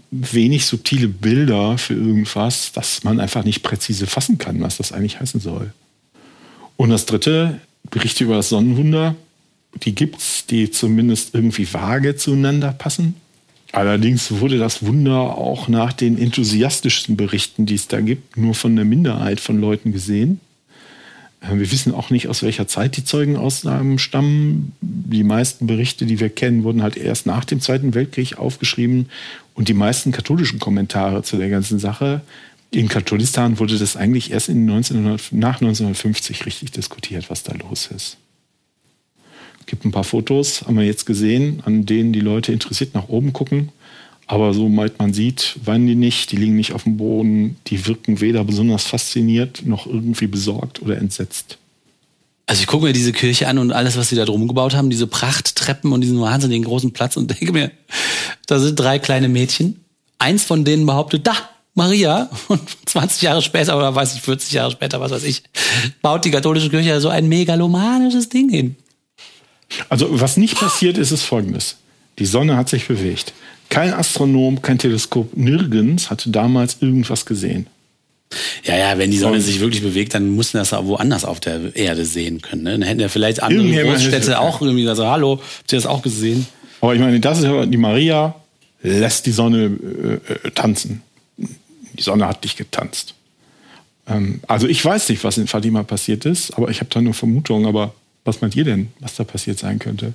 [0.09, 5.19] wenig subtile Bilder für irgendwas, dass man einfach nicht präzise fassen kann, was das eigentlich
[5.19, 5.73] heißen soll.
[6.77, 7.59] Und das dritte,
[7.91, 9.17] Berichte über das Sonnenwunder,
[9.75, 13.15] die gibt's, die zumindest irgendwie vage zueinander passen.
[13.71, 18.71] Allerdings wurde das Wunder auch nach den enthusiastischsten Berichten, die es da gibt, nur von
[18.71, 20.39] einer Minderheit von Leuten gesehen.
[21.41, 24.73] Äh, wir wissen auch nicht, aus welcher Zeit die Zeugenaussagen stammen.
[24.81, 29.09] Die meisten Berichte, die wir kennen, wurden halt erst nach dem Zweiten Weltkrieg aufgeschrieben.
[29.53, 32.21] Und die meisten katholischen Kommentare zu der ganzen Sache,
[32.71, 37.89] in Katholistan wurde das eigentlich erst in 1900, nach 1950 richtig diskutiert, was da los
[37.95, 38.17] ist
[39.69, 43.33] gibt ein paar Fotos, haben wir jetzt gesehen, an denen die Leute interessiert nach oben
[43.33, 43.69] gucken.
[44.27, 47.87] Aber so weit man sieht, weinen die nicht, die liegen nicht auf dem Boden, die
[47.87, 51.57] wirken weder besonders fasziniert noch irgendwie besorgt oder entsetzt.
[52.45, 54.89] Also ich gucke mir diese Kirche an und alles, was sie da drum gebaut haben,
[54.89, 57.71] diese Prachttreppen und diesen wahnsinnigen großen Platz und denke mir,
[58.47, 59.83] da sind drei kleine Mädchen.
[60.19, 61.33] Eins von denen behauptet, da,
[61.73, 65.43] Maria, und 20 Jahre später, oder weiß ich, 40 Jahre später, was weiß ich,
[66.01, 68.75] baut die katholische Kirche so ein megalomanisches Ding hin.
[69.89, 71.77] Also was nicht passiert ist, ist folgendes.
[72.17, 73.33] Die Sonne hat sich bewegt.
[73.69, 77.67] Kein Astronom, kein Teleskop, nirgends hatte damals irgendwas gesehen.
[78.63, 81.75] Ja, ja, wenn die Sonne sich wirklich bewegt, dann mussten das auch woanders auf der
[81.75, 82.63] Erde sehen können.
[82.63, 82.71] Ne?
[82.71, 86.45] Dann hätten ja vielleicht andere Großstädte auch irgendwie gesagt, hallo, habt ihr das auch gesehen?
[86.81, 88.35] Aber ich meine, das ist ja, die Maria
[88.81, 89.65] lässt die Sonne
[90.25, 91.01] äh, äh, tanzen.
[91.37, 93.15] Die Sonne hat dich getanzt.
[94.07, 97.13] Ähm, also ich weiß nicht, was in Fatima passiert ist, aber ich habe da nur
[97.13, 97.65] Vermutungen.
[97.65, 97.93] Aber
[98.25, 100.13] was meint ihr denn, was da passiert sein könnte?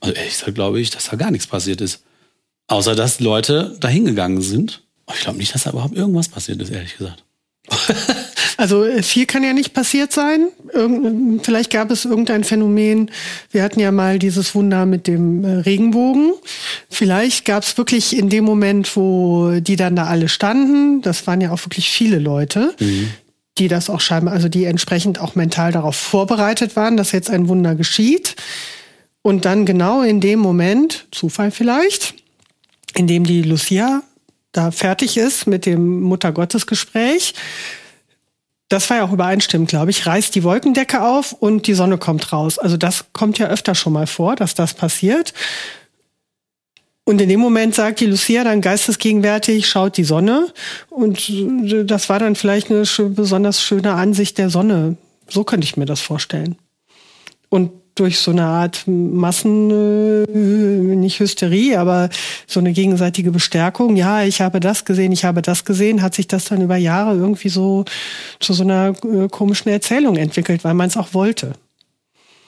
[0.00, 2.02] Also ehrlich gesagt glaube ich, dass da gar nichts passiert ist.
[2.68, 4.82] Außer dass Leute da hingegangen sind.
[5.12, 7.24] Ich glaube nicht, dass da überhaupt irgendwas passiert ist, ehrlich gesagt.
[8.60, 10.48] Also äh, viel kann ja nicht passiert sein.
[10.74, 13.10] Irgend, vielleicht gab es irgendein Phänomen.
[13.50, 16.34] Wir hatten ja mal dieses Wunder mit dem äh, Regenbogen.
[16.90, 21.40] Vielleicht gab es wirklich in dem Moment, wo die dann da alle standen, das waren
[21.40, 23.08] ja auch wirklich viele Leute, mhm.
[23.58, 27.48] Die das auch scheinbar, also die entsprechend auch mental darauf vorbereitet waren, dass jetzt ein
[27.48, 28.36] Wunder geschieht.
[29.22, 32.14] Und dann genau in dem Moment, Zufall vielleicht,
[32.94, 34.02] in dem die Lucia
[34.52, 37.34] da fertig ist mit dem Muttergottesgespräch,
[38.70, 42.32] das war ja auch übereinstimmend, glaube ich, reißt die Wolkendecke auf und die Sonne kommt
[42.32, 42.58] raus.
[42.58, 45.34] Also das kommt ja öfter schon mal vor, dass das passiert.
[47.10, 50.46] Und in dem Moment sagt die Lucia dann geistesgegenwärtig, schaut die Sonne.
[50.90, 51.28] Und
[51.90, 54.96] das war dann vielleicht eine besonders schöne Ansicht der Sonne.
[55.28, 56.54] So könnte ich mir das vorstellen.
[57.48, 62.10] Und durch so eine Art Massen, äh, nicht Hysterie, aber
[62.46, 63.96] so eine gegenseitige Bestärkung.
[63.96, 67.16] Ja, ich habe das gesehen, ich habe das gesehen, hat sich das dann über Jahre
[67.16, 67.86] irgendwie so
[68.38, 71.54] zu so einer äh, komischen Erzählung entwickelt, weil man es auch wollte.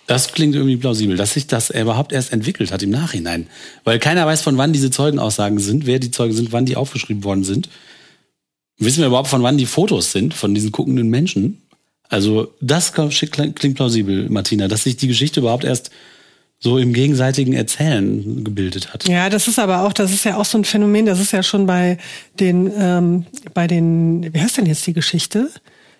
[0.06, 3.46] Das klingt irgendwie plausibel, dass sich das überhaupt erst entwickelt hat im Nachhinein.
[3.84, 7.24] Weil keiner weiß, von wann diese Zeugenaussagen sind, wer die Zeugen sind, wann die aufgeschrieben
[7.24, 7.68] worden sind.
[8.78, 11.62] Wissen wir überhaupt, von wann die Fotos sind, von diesen guckenden Menschen?
[12.08, 15.90] Also das klingt plausibel, Martina, dass sich die Geschichte überhaupt erst
[16.58, 19.08] so im gegenseitigen Erzählen gebildet hat.
[19.08, 21.42] Ja, das ist aber auch, das ist ja auch so ein Phänomen, das ist ja
[21.42, 21.98] schon bei
[22.38, 25.50] den, ähm, bei den, wie heißt denn jetzt die Geschichte?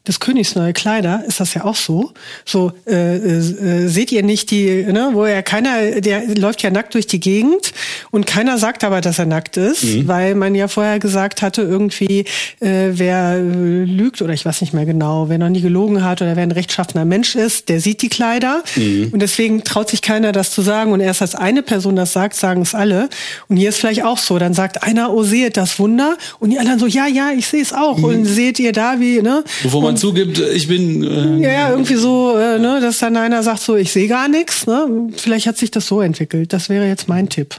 [0.06, 2.12] Des Königs neue Kleider ist das ja auch so.
[2.44, 6.94] So äh, äh, seht ihr nicht die, ne, wo er keiner, der läuft ja nackt
[6.94, 7.72] durch die Gegend
[8.10, 10.08] und keiner sagt aber, dass er nackt ist, mhm.
[10.08, 12.24] weil man ja vorher gesagt hatte, irgendwie
[12.58, 16.20] äh, wer äh, lügt oder ich weiß nicht mehr genau, wer noch nie gelogen hat
[16.20, 19.10] oder wer ein rechtschaffener Mensch ist, der sieht die Kleider mhm.
[19.12, 22.34] und deswegen traut sich keiner das zu sagen und erst als eine Person das sagt,
[22.34, 23.08] sagen es alle
[23.46, 26.58] und hier ist vielleicht auch so, dann sagt einer, oh seht das Wunder und die
[26.58, 28.04] anderen so, ja ja, ich sehe es auch mhm.
[28.04, 29.44] und seht ihr da wie ne?
[29.62, 31.02] Bevor man zugibt, ich bin.
[31.02, 34.28] Äh, ja, ja, irgendwie so, äh, ne, dass dann einer sagt, so, ich sehe gar
[34.28, 34.66] nichts.
[34.66, 35.10] Ne?
[35.16, 36.52] Vielleicht hat sich das so entwickelt.
[36.52, 37.56] Das wäre jetzt mein Tipp.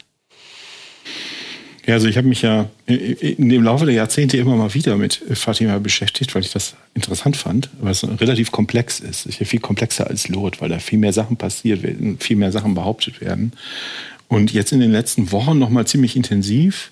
[1.85, 5.21] Ja, also ich habe mich ja in dem Laufe der Jahrzehnte immer mal wieder mit
[5.33, 9.21] Fatima beschäftigt, weil ich das interessant fand, weil es relativ komplex ist.
[9.21, 12.37] Es ist ja viel komplexer als Lot, weil da viel mehr Sachen passiert werden, viel
[12.37, 13.51] mehr Sachen behauptet werden.
[14.29, 16.91] Und jetzt in den letzten Wochen nochmal ziemlich intensiv.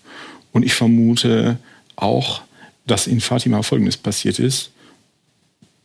[0.52, 1.58] Und ich vermute
[1.96, 2.42] auch,
[2.86, 4.72] dass in Fatima Folgendes passiert ist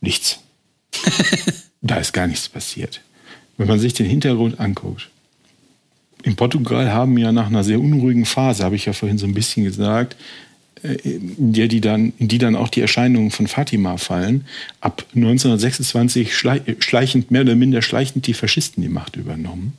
[0.01, 0.39] nichts.
[1.81, 3.01] da ist gar nichts passiert.
[3.57, 5.09] Wenn man sich den Hintergrund anguckt.
[6.23, 9.33] In Portugal haben ja nach einer sehr unruhigen Phase, habe ich ja vorhin so ein
[9.33, 10.15] bisschen gesagt,
[10.83, 14.45] äh, in der die dann, in die dann auch die Erscheinungen von Fatima fallen,
[14.81, 19.73] ab 1926 schleichend, mehr oder minder schleichend die Faschisten die Macht übernommen.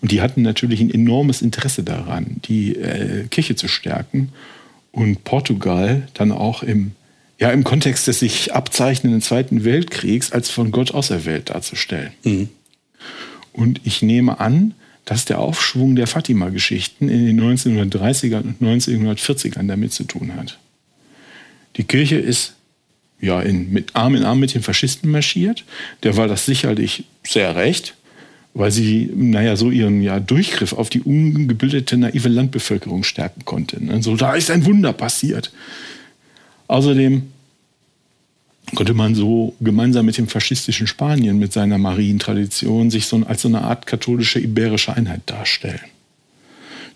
[0.00, 4.30] Und die hatten natürlich ein enormes Interesse daran, die äh, Kirche zu stärken
[4.92, 6.92] und Portugal dann auch im
[7.38, 12.12] ja im Kontext des sich abzeichnenden Zweiten Weltkriegs als von Gott auserwählt darzustellen.
[12.24, 12.48] Mhm.
[13.52, 14.74] Und ich nehme an,
[15.04, 20.58] dass der Aufschwung der Fatima-Geschichten in den 1930ern und 1940ern damit zu tun hat.
[21.76, 22.54] Die Kirche ist
[23.20, 25.64] ja in, mit Arm in Arm mit den Faschisten marschiert.
[26.02, 27.94] Der war das sicherlich sehr recht,
[28.54, 33.82] weil sie, naja, so ihren ja, Durchgriff auf die ungebildete, naive Landbevölkerung stärken konnte.
[33.82, 34.02] Ne?
[34.02, 35.52] So, da ist ein Wunder passiert.
[36.68, 37.32] Außerdem
[38.74, 43.48] konnte man so gemeinsam mit dem faschistischen Spanien, mit seiner Marientradition, sich so als so
[43.48, 45.80] eine Art katholische iberische Einheit darstellen.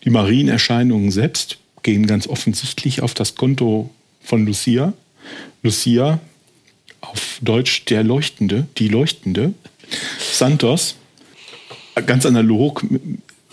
[0.04, 4.92] Die Marienerscheinungen selbst gehen ganz offensichtlich auf das Konto von Lucia.
[5.62, 6.20] Lucia,
[7.00, 9.54] auf Deutsch der Leuchtende, die Leuchtende.
[10.32, 10.96] Santos,
[12.06, 12.84] ganz analog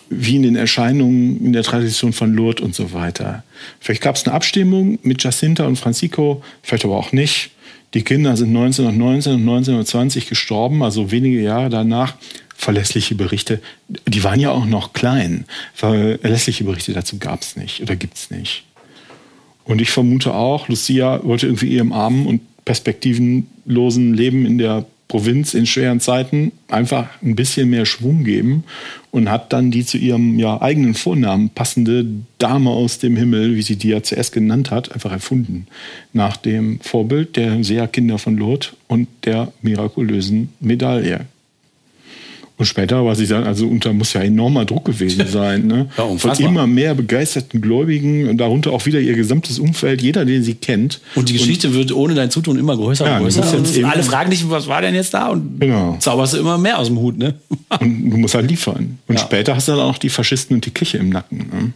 [0.10, 3.44] wie in den Erscheinungen in der Tradition von Lourdes und so weiter.
[3.80, 7.52] Vielleicht gab es eine Abstimmung mit Jacinta und Francisco, vielleicht aber auch nicht.
[7.94, 12.16] Die Kinder sind 1919 und 1920 gestorben, also wenige Jahre danach.
[12.56, 13.62] Verlässliche Berichte,
[14.06, 15.46] die waren ja auch noch klein.
[15.74, 18.66] Verlässliche Berichte dazu gab es nicht oder gibt es nicht.
[19.64, 25.56] Und ich vermute auch, Lucia wollte irgendwie ihrem armen und perspektivenlosen Leben in der Provinz
[25.56, 28.64] in schweren Zeiten einfach ein bisschen mehr Schwung geben
[29.10, 32.06] und hat dann die zu ihrem ja, eigenen Vornamen passende
[32.38, 35.66] Dame aus dem Himmel, wie sie die ja zuerst genannt hat, einfach erfunden.
[36.14, 41.26] Nach dem Vorbild der Seherkinder von Lourdes und der mirakulösen Medaille.
[42.60, 45.90] Und später war sie dann, also unter muss ja enormer Druck gewesen sein, ne?
[45.98, 50.44] Ja, Von immer mehr begeisterten Gläubigen und darunter auch wieder ihr gesamtes Umfeld, jeder, den
[50.44, 51.00] sie kennt.
[51.16, 53.58] Und die Geschichte und, wird ohne dein Zutun immer größer ja, und größer.
[53.58, 55.30] Und alle fragen dich, was war denn jetzt da?
[55.30, 55.96] Und genau.
[56.02, 57.36] zauberst du immer mehr aus dem Hut, ne?
[57.80, 59.00] Und du musst halt liefern.
[59.08, 59.22] Und ja.
[59.22, 61.38] später hast du dann auch die Faschisten und die Kirche im Nacken.
[61.38, 61.74] Ne?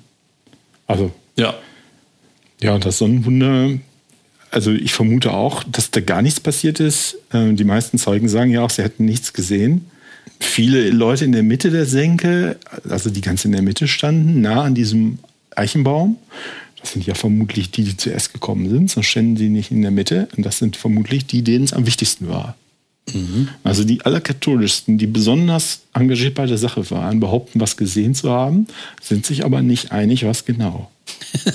[0.86, 1.12] Also.
[1.38, 1.54] Ja.
[2.62, 3.70] Ja, und das Sonnenwunder,
[4.52, 7.20] also ich vermute auch, dass da gar nichts passiert ist.
[7.32, 9.86] Äh, die meisten Zeugen sagen ja auch, sie hätten nichts gesehen
[10.44, 14.64] viele Leute in der Mitte der Senke, also die ganz in der Mitte standen, nah
[14.64, 15.20] an diesem
[15.56, 16.18] Eichenbaum.
[16.80, 19.92] Das sind ja vermutlich die, die zuerst gekommen sind, sonst standen sie nicht in der
[19.92, 20.28] Mitte.
[20.36, 22.56] Und das sind vermutlich die, denen es am wichtigsten war.
[23.14, 23.50] Mhm.
[23.64, 28.68] Also die allerkatholischsten, die besonders engagiert bei der Sache waren, behaupten, was gesehen zu haben,
[29.02, 30.90] sind sich aber nicht einig, was genau.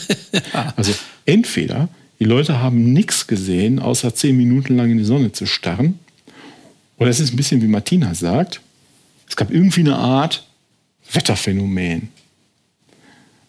[0.76, 0.92] also
[1.24, 1.88] entweder
[2.20, 5.98] die Leute haben nichts gesehen, außer zehn Minuten lang in die Sonne zu starren,
[6.98, 8.60] oder es ist ein bisschen wie Martina sagt,
[9.28, 10.46] es gab irgendwie eine Art
[11.12, 12.08] Wetterphänomen.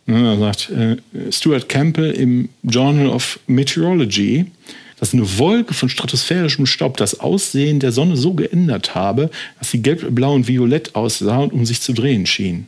[0.06, 0.98] Ne, da sagt äh,
[1.32, 4.48] Stuart Campbell im Journal of Meteorology,
[5.00, 9.82] dass eine Wolke von stratosphärischem Staub das Aussehen der Sonne so geändert habe, dass sie
[9.82, 12.68] gelb, blau und violett aussah und um sich zu drehen schien.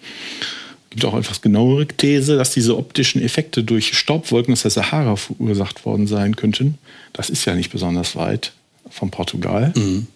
[0.00, 5.16] Es gibt auch etwas genauere These, dass diese optischen Effekte durch Staubwolken aus der Sahara
[5.16, 6.78] verursacht worden sein könnten.
[7.12, 8.52] Das ist ja nicht besonders weit
[8.88, 9.72] von Portugal.
[9.76, 10.06] Mhm.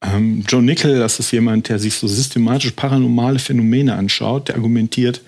[0.00, 5.20] Ähm, Joe Nickel, das ist jemand, der sich so systematisch paranormale Phänomene anschaut, der argumentiert,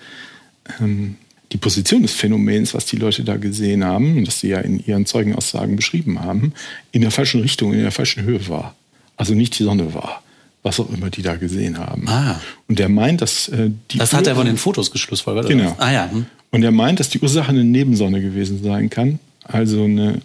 [0.79, 1.15] ähm,
[1.51, 4.79] die Position des Phänomens, was die Leute da gesehen haben, und das sie ja in
[4.85, 6.53] ihren Zeugenaussagen beschrieben haben,
[6.91, 8.75] in der falschen Richtung, in der falschen Höhe war.
[9.17, 10.23] Also nicht die Sonne war,
[10.63, 12.07] was auch immer die da gesehen haben.
[12.07, 12.39] Ah.
[12.69, 13.97] Und der meint, dass äh, die.
[13.97, 15.47] Das hat er von den Fotos geschlussfolgert.
[15.47, 15.75] Genau.
[15.77, 16.09] Ah ja.
[16.09, 16.25] Hm.
[16.51, 20.21] Und er meint, dass die Ursache eine Nebensonne gewesen sein kann, also eine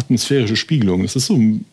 [0.00, 1.02] atmosphärische Spiegelung.
[1.02, 1.64] Das ist so ein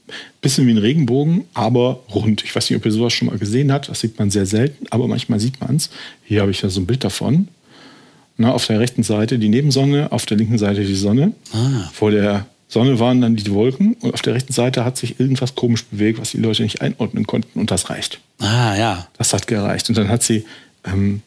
[0.41, 2.43] bisschen wie ein Regenbogen, aber rund.
[2.43, 3.89] Ich weiß nicht, ob ihr sowas schon mal gesehen habt.
[3.89, 5.89] Das sieht man sehr selten, aber manchmal sieht man es.
[6.23, 7.47] Hier habe ich ja so ein Bild davon.
[8.38, 11.34] Na, auf der rechten Seite die Nebensonne, auf der linken Seite die Sonne.
[11.53, 11.89] Ah.
[11.91, 15.55] Vor der Sonne waren dann die Wolken und auf der rechten Seite hat sich irgendwas
[15.55, 18.19] komisch bewegt, was die Leute nicht einordnen konnten und das reicht.
[18.39, 19.07] Ah, ja.
[19.17, 19.89] Das hat gereicht.
[19.89, 20.45] Und dann hat sie
[20.84, 21.21] ähm,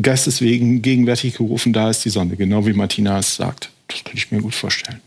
[0.00, 3.70] geisteswegen gegenwärtig gerufen, da ist die Sonne, genau wie Martina es sagt.
[3.88, 5.00] Das könnte ich mir gut vorstellen.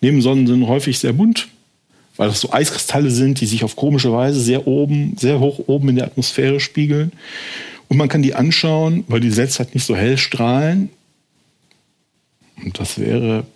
[0.00, 1.48] Nebensonnen sind häufig sehr bunt,
[2.16, 5.90] weil das so Eiskristalle sind, die sich auf komische Weise sehr oben, sehr hoch oben
[5.90, 7.12] in der Atmosphäre spiegeln.
[7.88, 10.90] Und man kann die anschauen, weil die selbst halt nicht so hell strahlen.
[12.64, 13.46] Und das wäre,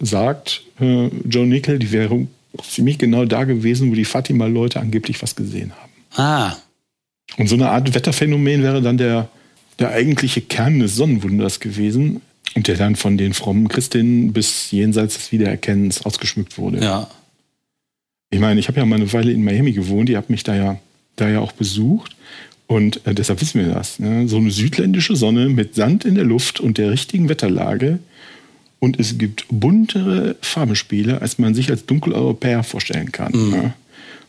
[0.00, 2.26] sagt äh, Joe Nickel, die wäre
[2.62, 5.92] ziemlich genau da gewesen, wo die Fatima-Leute angeblich was gesehen haben.
[6.16, 6.56] Ah.
[7.38, 9.28] Und so eine Art Wetterphänomen wäre dann der,
[9.78, 12.20] der eigentliche Kern des Sonnenwunders gewesen.
[12.54, 16.82] Und der dann von den frommen Christinnen bis jenseits des Wiedererkennens ausgeschmückt wurde.
[16.82, 17.08] Ja.
[18.30, 20.54] Ich meine, ich habe ja mal eine Weile in Miami gewohnt, ihr habt mich da
[20.54, 20.78] ja,
[21.16, 22.16] da ja auch besucht.
[22.66, 23.98] Und äh, deshalb wissen wir das.
[23.98, 24.28] Ne?
[24.28, 27.98] So eine südländische Sonne mit Sand in der Luft und der richtigen Wetterlage.
[28.78, 33.32] Und es gibt buntere Farbenspiele, als man sich als Dunkeleuropäer vorstellen kann.
[33.32, 33.50] Mhm.
[33.50, 33.74] Ne?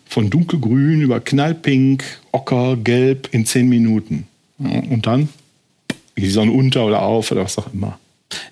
[0.05, 4.25] Von dunkelgrün über knallpink, ocker, gelb in zehn Minuten.
[4.57, 4.79] Ja?
[4.89, 5.29] Und dann
[6.17, 7.99] die Sonne unter oder auf oder was auch immer.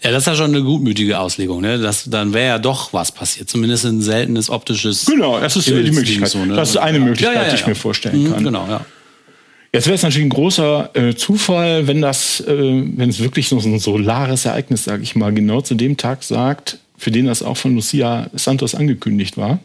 [0.03, 1.61] Ja, das ist ja schon eine gutmütige Auslegung.
[1.61, 1.79] Ne?
[1.79, 3.49] Das, dann wäre ja doch was passiert.
[3.49, 5.05] Zumindest ein seltenes optisches.
[5.05, 6.29] Genau, das ist die Möglichkeit.
[6.29, 6.55] So, ne?
[6.55, 8.43] Das ist eine Möglichkeit, ja, ja, ja, die ich mir vorstellen mhm, kann.
[8.43, 8.85] Genau, ja.
[9.71, 13.59] Jetzt wäre es natürlich ein großer äh, Zufall, wenn das, äh, wenn es wirklich so,
[13.59, 17.43] so ein solares Ereignis, sage ich mal, genau zu dem Tag sagt, für den das
[17.43, 19.59] auch von Lucia Santos angekündigt war.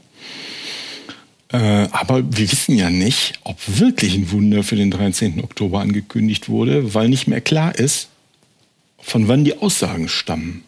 [1.55, 5.43] Äh, aber wir wissen ja nicht, ob wirklich ein Wunder für den 13.
[5.43, 8.09] Oktober angekündigt wurde, weil nicht mehr klar ist,
[9.05, 10.65] von wann die Aussagen stammen.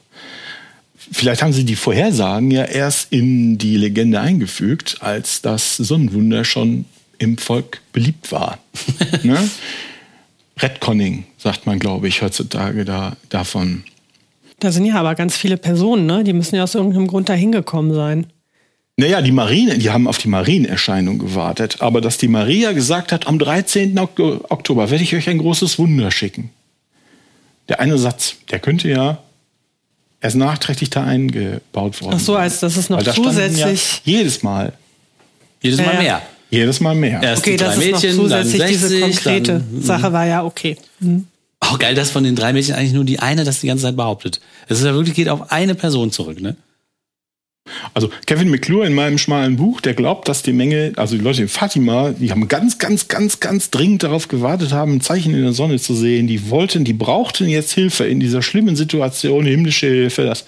[1.13, 6.85] Vielleicht haben sie die Vorhersagen ja erst in die Legende eingefügt, als das Sonnenwunder schon
[7.19, 8.59] im Volk beliebt war.
[9.23, 9.49] ne?
[10.59, 13.85] Redconning, sagt man, glaube ich, heutzutage da, davon.
[14.59, 16.25] Da sind ja aber ganz viele Personen, ne?
[16.25, 18.27] die müssen ja aus irgendeinem Grund da hingekommen sein.
[18.99, 21.77] Naja, die Marine, die haben auf die Marienerscheinung gewartet.
[21.81, 23.99] Aber dass die Maria gesagt hat, am 13.
[23.99, 26.51] Oktober werde ich euch ein großes Wunder schicken.
[27.69, 29.19] Der eine Satz, der könnte ja
[30.21, 34.03] erst nachträglich da eingebaut worden Ach so, als das ist noch da zusätzlich.
[34.05, 34.73] Ja jedes Mal.
[35.63, 36.01] Jedes Mal Ja, ja.
[36.01, 36.23] mehr.
[36.51, 37.23] Jedes Mal mehr.
[37.23, 40.13] Erst Okay, die drei das ist noch Mädchen, zusätzlich dann 60, diese konkrete dann, Sache
[40.13, 40.77] war ja okay.
[41.61, 43.97] Auch geil, dass von den drei Mädchen eigentlich nur die eine das die ganze Zeit
[43.97, 44.41] behauptet.
[44.69, 46.57] Es ist ja wirklich geht auf eine Person zurück, ne?
[47.95, 51.43] Also Kevin McClure in meinem schmalen Buch, der glaubt, dass die Menge, also die Leute
[51.43, 55.43] in Fatima, die haben ganz, ganz, ganz, ganz dringend darauf gewartet haben, ein Zeichen in
[55.43, 56.27] der Sonne zu sehen.
[56.27, 60.25] Die wollten, die brauchten jetzt Hilfe in dieser schlimmen Situation, himmlische Hilfe.
[60.25, 60.45] Das,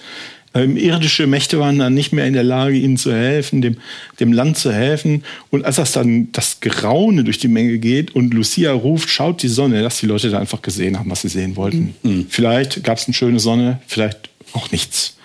[0.53, 3.77] ähm, irdische Mächte waren dann nicht mehr in der Lage, ihnen zu helfen, dem,
[4.19, 5.23] dem Land zu helfen.
[5.51, 9.47] Und als das dann das Geraune durch die Menge geht und Lucia ruft, schaut die
[9.47, 11.93] Sonne, dass die Leute da einfach gesehen haben, was sie sehen wollten.
[12.29, 15.17] Vielleicht gab es eine schöne Sonne, vielleicht auch nichts.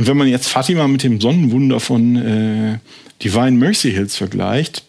[0.00, 2.78] Und wenn man jetzt Fatima mit dem Sonnenwunder von äh,
[3.22, 4.82] Divine Mercy Hills vergleicht,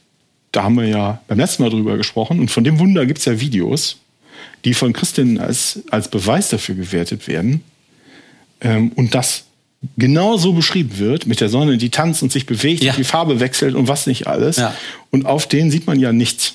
[0.53, 3.25] da haben wir ja beim letzten Mal drüber gesprochen, und von dem Wunder gibt es
[3.25, 3.97] ja Videos,
[4.63, 7.61] die von Christinnen als, als Beweis dafür gewertet werden.
[8.61, 9.43] Ähm, und das
[9.97, 12.93] genau so beschrieben wird, mit der Sonne, die tanzt und sich bewegt, Ja.
[12.93, 14.55] und die Farbe wechselt und was nicht alles.
[14.55, 14.73] Ja.
[15.09, 16.53] Und auf denen sieht man ja nichts.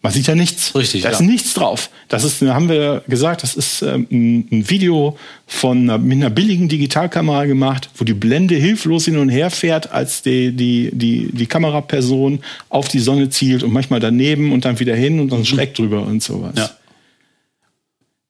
[0.00, 0.74] Man sieht ja nichts.
[0.76, 1.26] Richtig, Da ist ja.
[1.26, 1.90] nichts drauf.
[2.06, 6.68] Das ist, haben wir gesagt, das ist ähm, ein Video von einer, mit einer billigen
[6.68, 11.46] Digitalkamera gemacht, wo die Blende hilflos hin und her fährt, als die, die, die, die
[11.46, 15.74] Kameraperson auf die Sonne zielt und manchmal daneben und dann wieder hin und dann schräg
[15.74, 16.54] drüber und sowas.
[16.56, 16.70] Ja.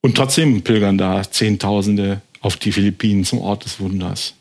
[0.00, 4.34] Und trotzdem pilgern da Zehntausende auf die Philippinen zum Ort des Wunders.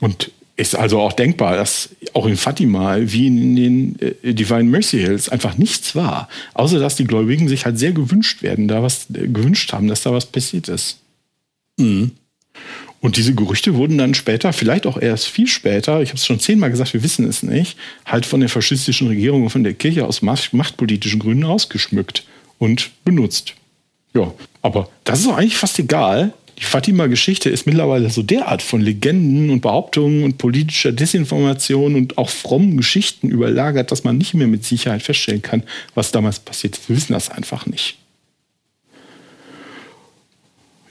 [0.00, 5.00] Und ist also auch denkbar, dass auch in Fatima wie in den äh, Divine Mercy
[5.00, 9.08] Hills einfach nichts war, außer dass die Gläubigen sich halt sehr gewünscht werden, da was
[9.10, 10.98] äh, gewünscht haben, dass da was passiert ist.
[13.00, 16.38] Und diese Gerüchte wurden dann später, vielleicht auch erst viel später, ich habe es schon
[16.38, 17.76] zehnmal gesagt, wir wissen es nicht,
[18.06, 22.24] halt von der faschistischen Regierung und von der Kirche aus macht- machtpolitischen Gründen ausgeschmückt
[22.58, 23.54] und benutzt.
[24.14, 24.32] Ja,
[24.62, 26.32] aber das ist doch eigentlich fast egal.
[26.58, 32.30] Die Fatima-Geschichte ist mittlerweile so derart von Legenden und Behauptungen und politischer Desinformation und auch
[32.30, 36.88] frommen Geschichten überlagert, dass man nicht mehr mit Sicherheit feststellen kann, was damals passiert ist.
[36.88, 37.98] Wir wissen das einfach nicht.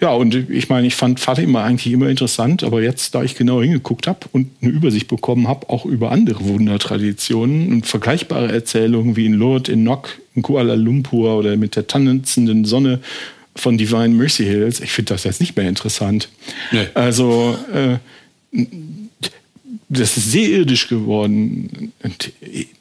[0.04, 3.62] Ja, und ich meine, ich fand Fatima eigentlich immer interessant, aber jetzt, da ich genau
[3.62, 9.28] hingeguckt habe und eine Übersicht bekommen habe, auch über andere Wundertraditionen und vergleichbare Erzählungen wie
[9.28, 13.00] in Lourdes, in Nok, in Kuala Lumpur oder mit der tanzenden Sonne
[13.56, 16.30] von Divine Mercy Hills, ich finde das jetzt nicht mehr interessant.
[16.72, 16.88] Nee.
[16.94, 17.98] Also, äh,
[19.90, 21.94] das ist sehr irdisch geworden.
[22.02, 22.32] Und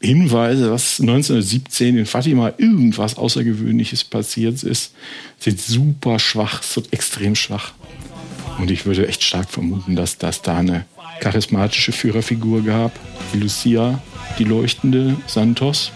[0.01, 4.95] Hinweise, was 1917 in Fatima irgendwas Außergewöhnliches passiert ist,
[5.39, 7.73] sind super schwach, so extrem schwach.
[8.59, 10.85] Und ich würde echt stark vermuten, dass das da eine
[11.20, 12.99] charismatische Führerfigur gab,
[13.33, 14.03] die Lucia,
[14.39, 15.93] die leuchtende Santos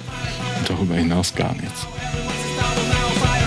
[0.59, 1.87] und darüber hinaus gar nichts.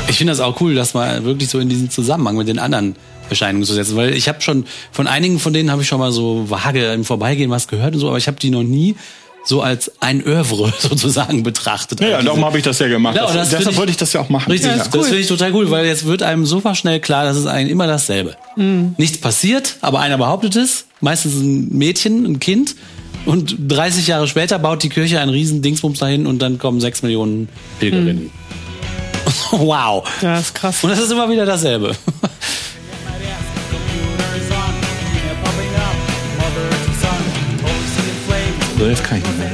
[0.09, 2.95] Ich finde das auch cool, das mal wirklich so in diesen Zusammenhang mit den anderen
[3.29, 6.11] Erscheinungen zu setzen, weil ich habe schon von einigen von denen habe ich schon mal
[6.11, 8.95] so vage im Vorbeigehen was gehört und so, aber ich habe die noch nie
[9.45, 12.01] so als ein Oeuvre sozusagen betrachtet.
[12.01, 13.15] Ja, ja Also darum habe ich das ja gemacht.
[13.15, 14.51] Ja, und das, das deshalb ich- wollte ich das ja auch machen.
[14.51, 14.77] Richtig, ja.
[14.77, 17.71] das finde ich total cool, weil jetzt wird einem super schnell klar, dass es eigentlich
[17.71, 18.35] immer dasselbe.
[18.97, 22.75] Nichts passiert, aber einer behauptet es, meistens ein Mädchen, ein Kind.
[23.25, 27.03] Und 30 Jahre später baut die Kirche einen riesen Dingsbums dahin und dann kommen 6
[27.03, 27.47] Millionen
[27.79, 28.31] Pilgerinnen.
[29.51, 30.03] wow.
[30.21, 30.83] Ja, ist krass.
[30.83, 31.95] Und das ist immer wieder dasselbe.
[38.77, 39.49] So, jetzt kann ich nicht mehr.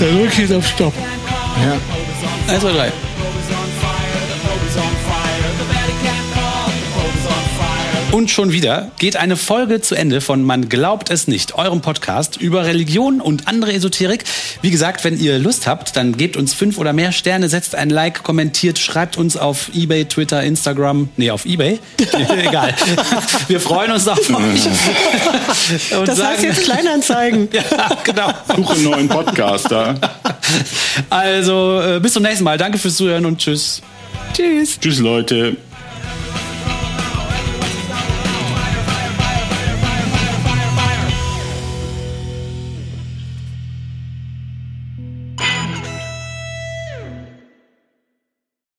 [0.00, 0.12] Der
[0.42, 0.92] jetzt auf Stopp.
[1.62, 2.52] Ja.
[2.52, 3.13] 1, 2, 3.
[8.14, 12.36] Und schon wieder geht eine Folge zu Ende von Man glaubt es nicht, eurem Podcast
[12.36, 14.22] über Religion und andere Esoterik.
[14.62, 17.90] Wie gesagt, wenn ihr Lust habt, dann gebt uns fünf oder mehr Sterne, setzt ein
[17.90, 21.08] Like, kommentiert, schreibt uns auf Ebay, Twitter, Instagram.
[21.16, 21.80] Nee, auf Ebay.
[22.38, 22.72] Egal.
[23.48, 24.62] Wir freuen uns auf euch.
[25.98, 27.48] Und Das heißt jetzt Kleinanzeigen.
[27.52, 28.30] ja, genau.
[28.54, 29.96] Suche einen neuen Podcaster.
[31.10, 32.58] Also, äh, bis zum nächsten Mal.
[32.58, 33.82] Danke fürs Zuhören und tschüss.
[34.34, 34.78] Tschüss.
[34.78, 35.56] Tschüss, Leute.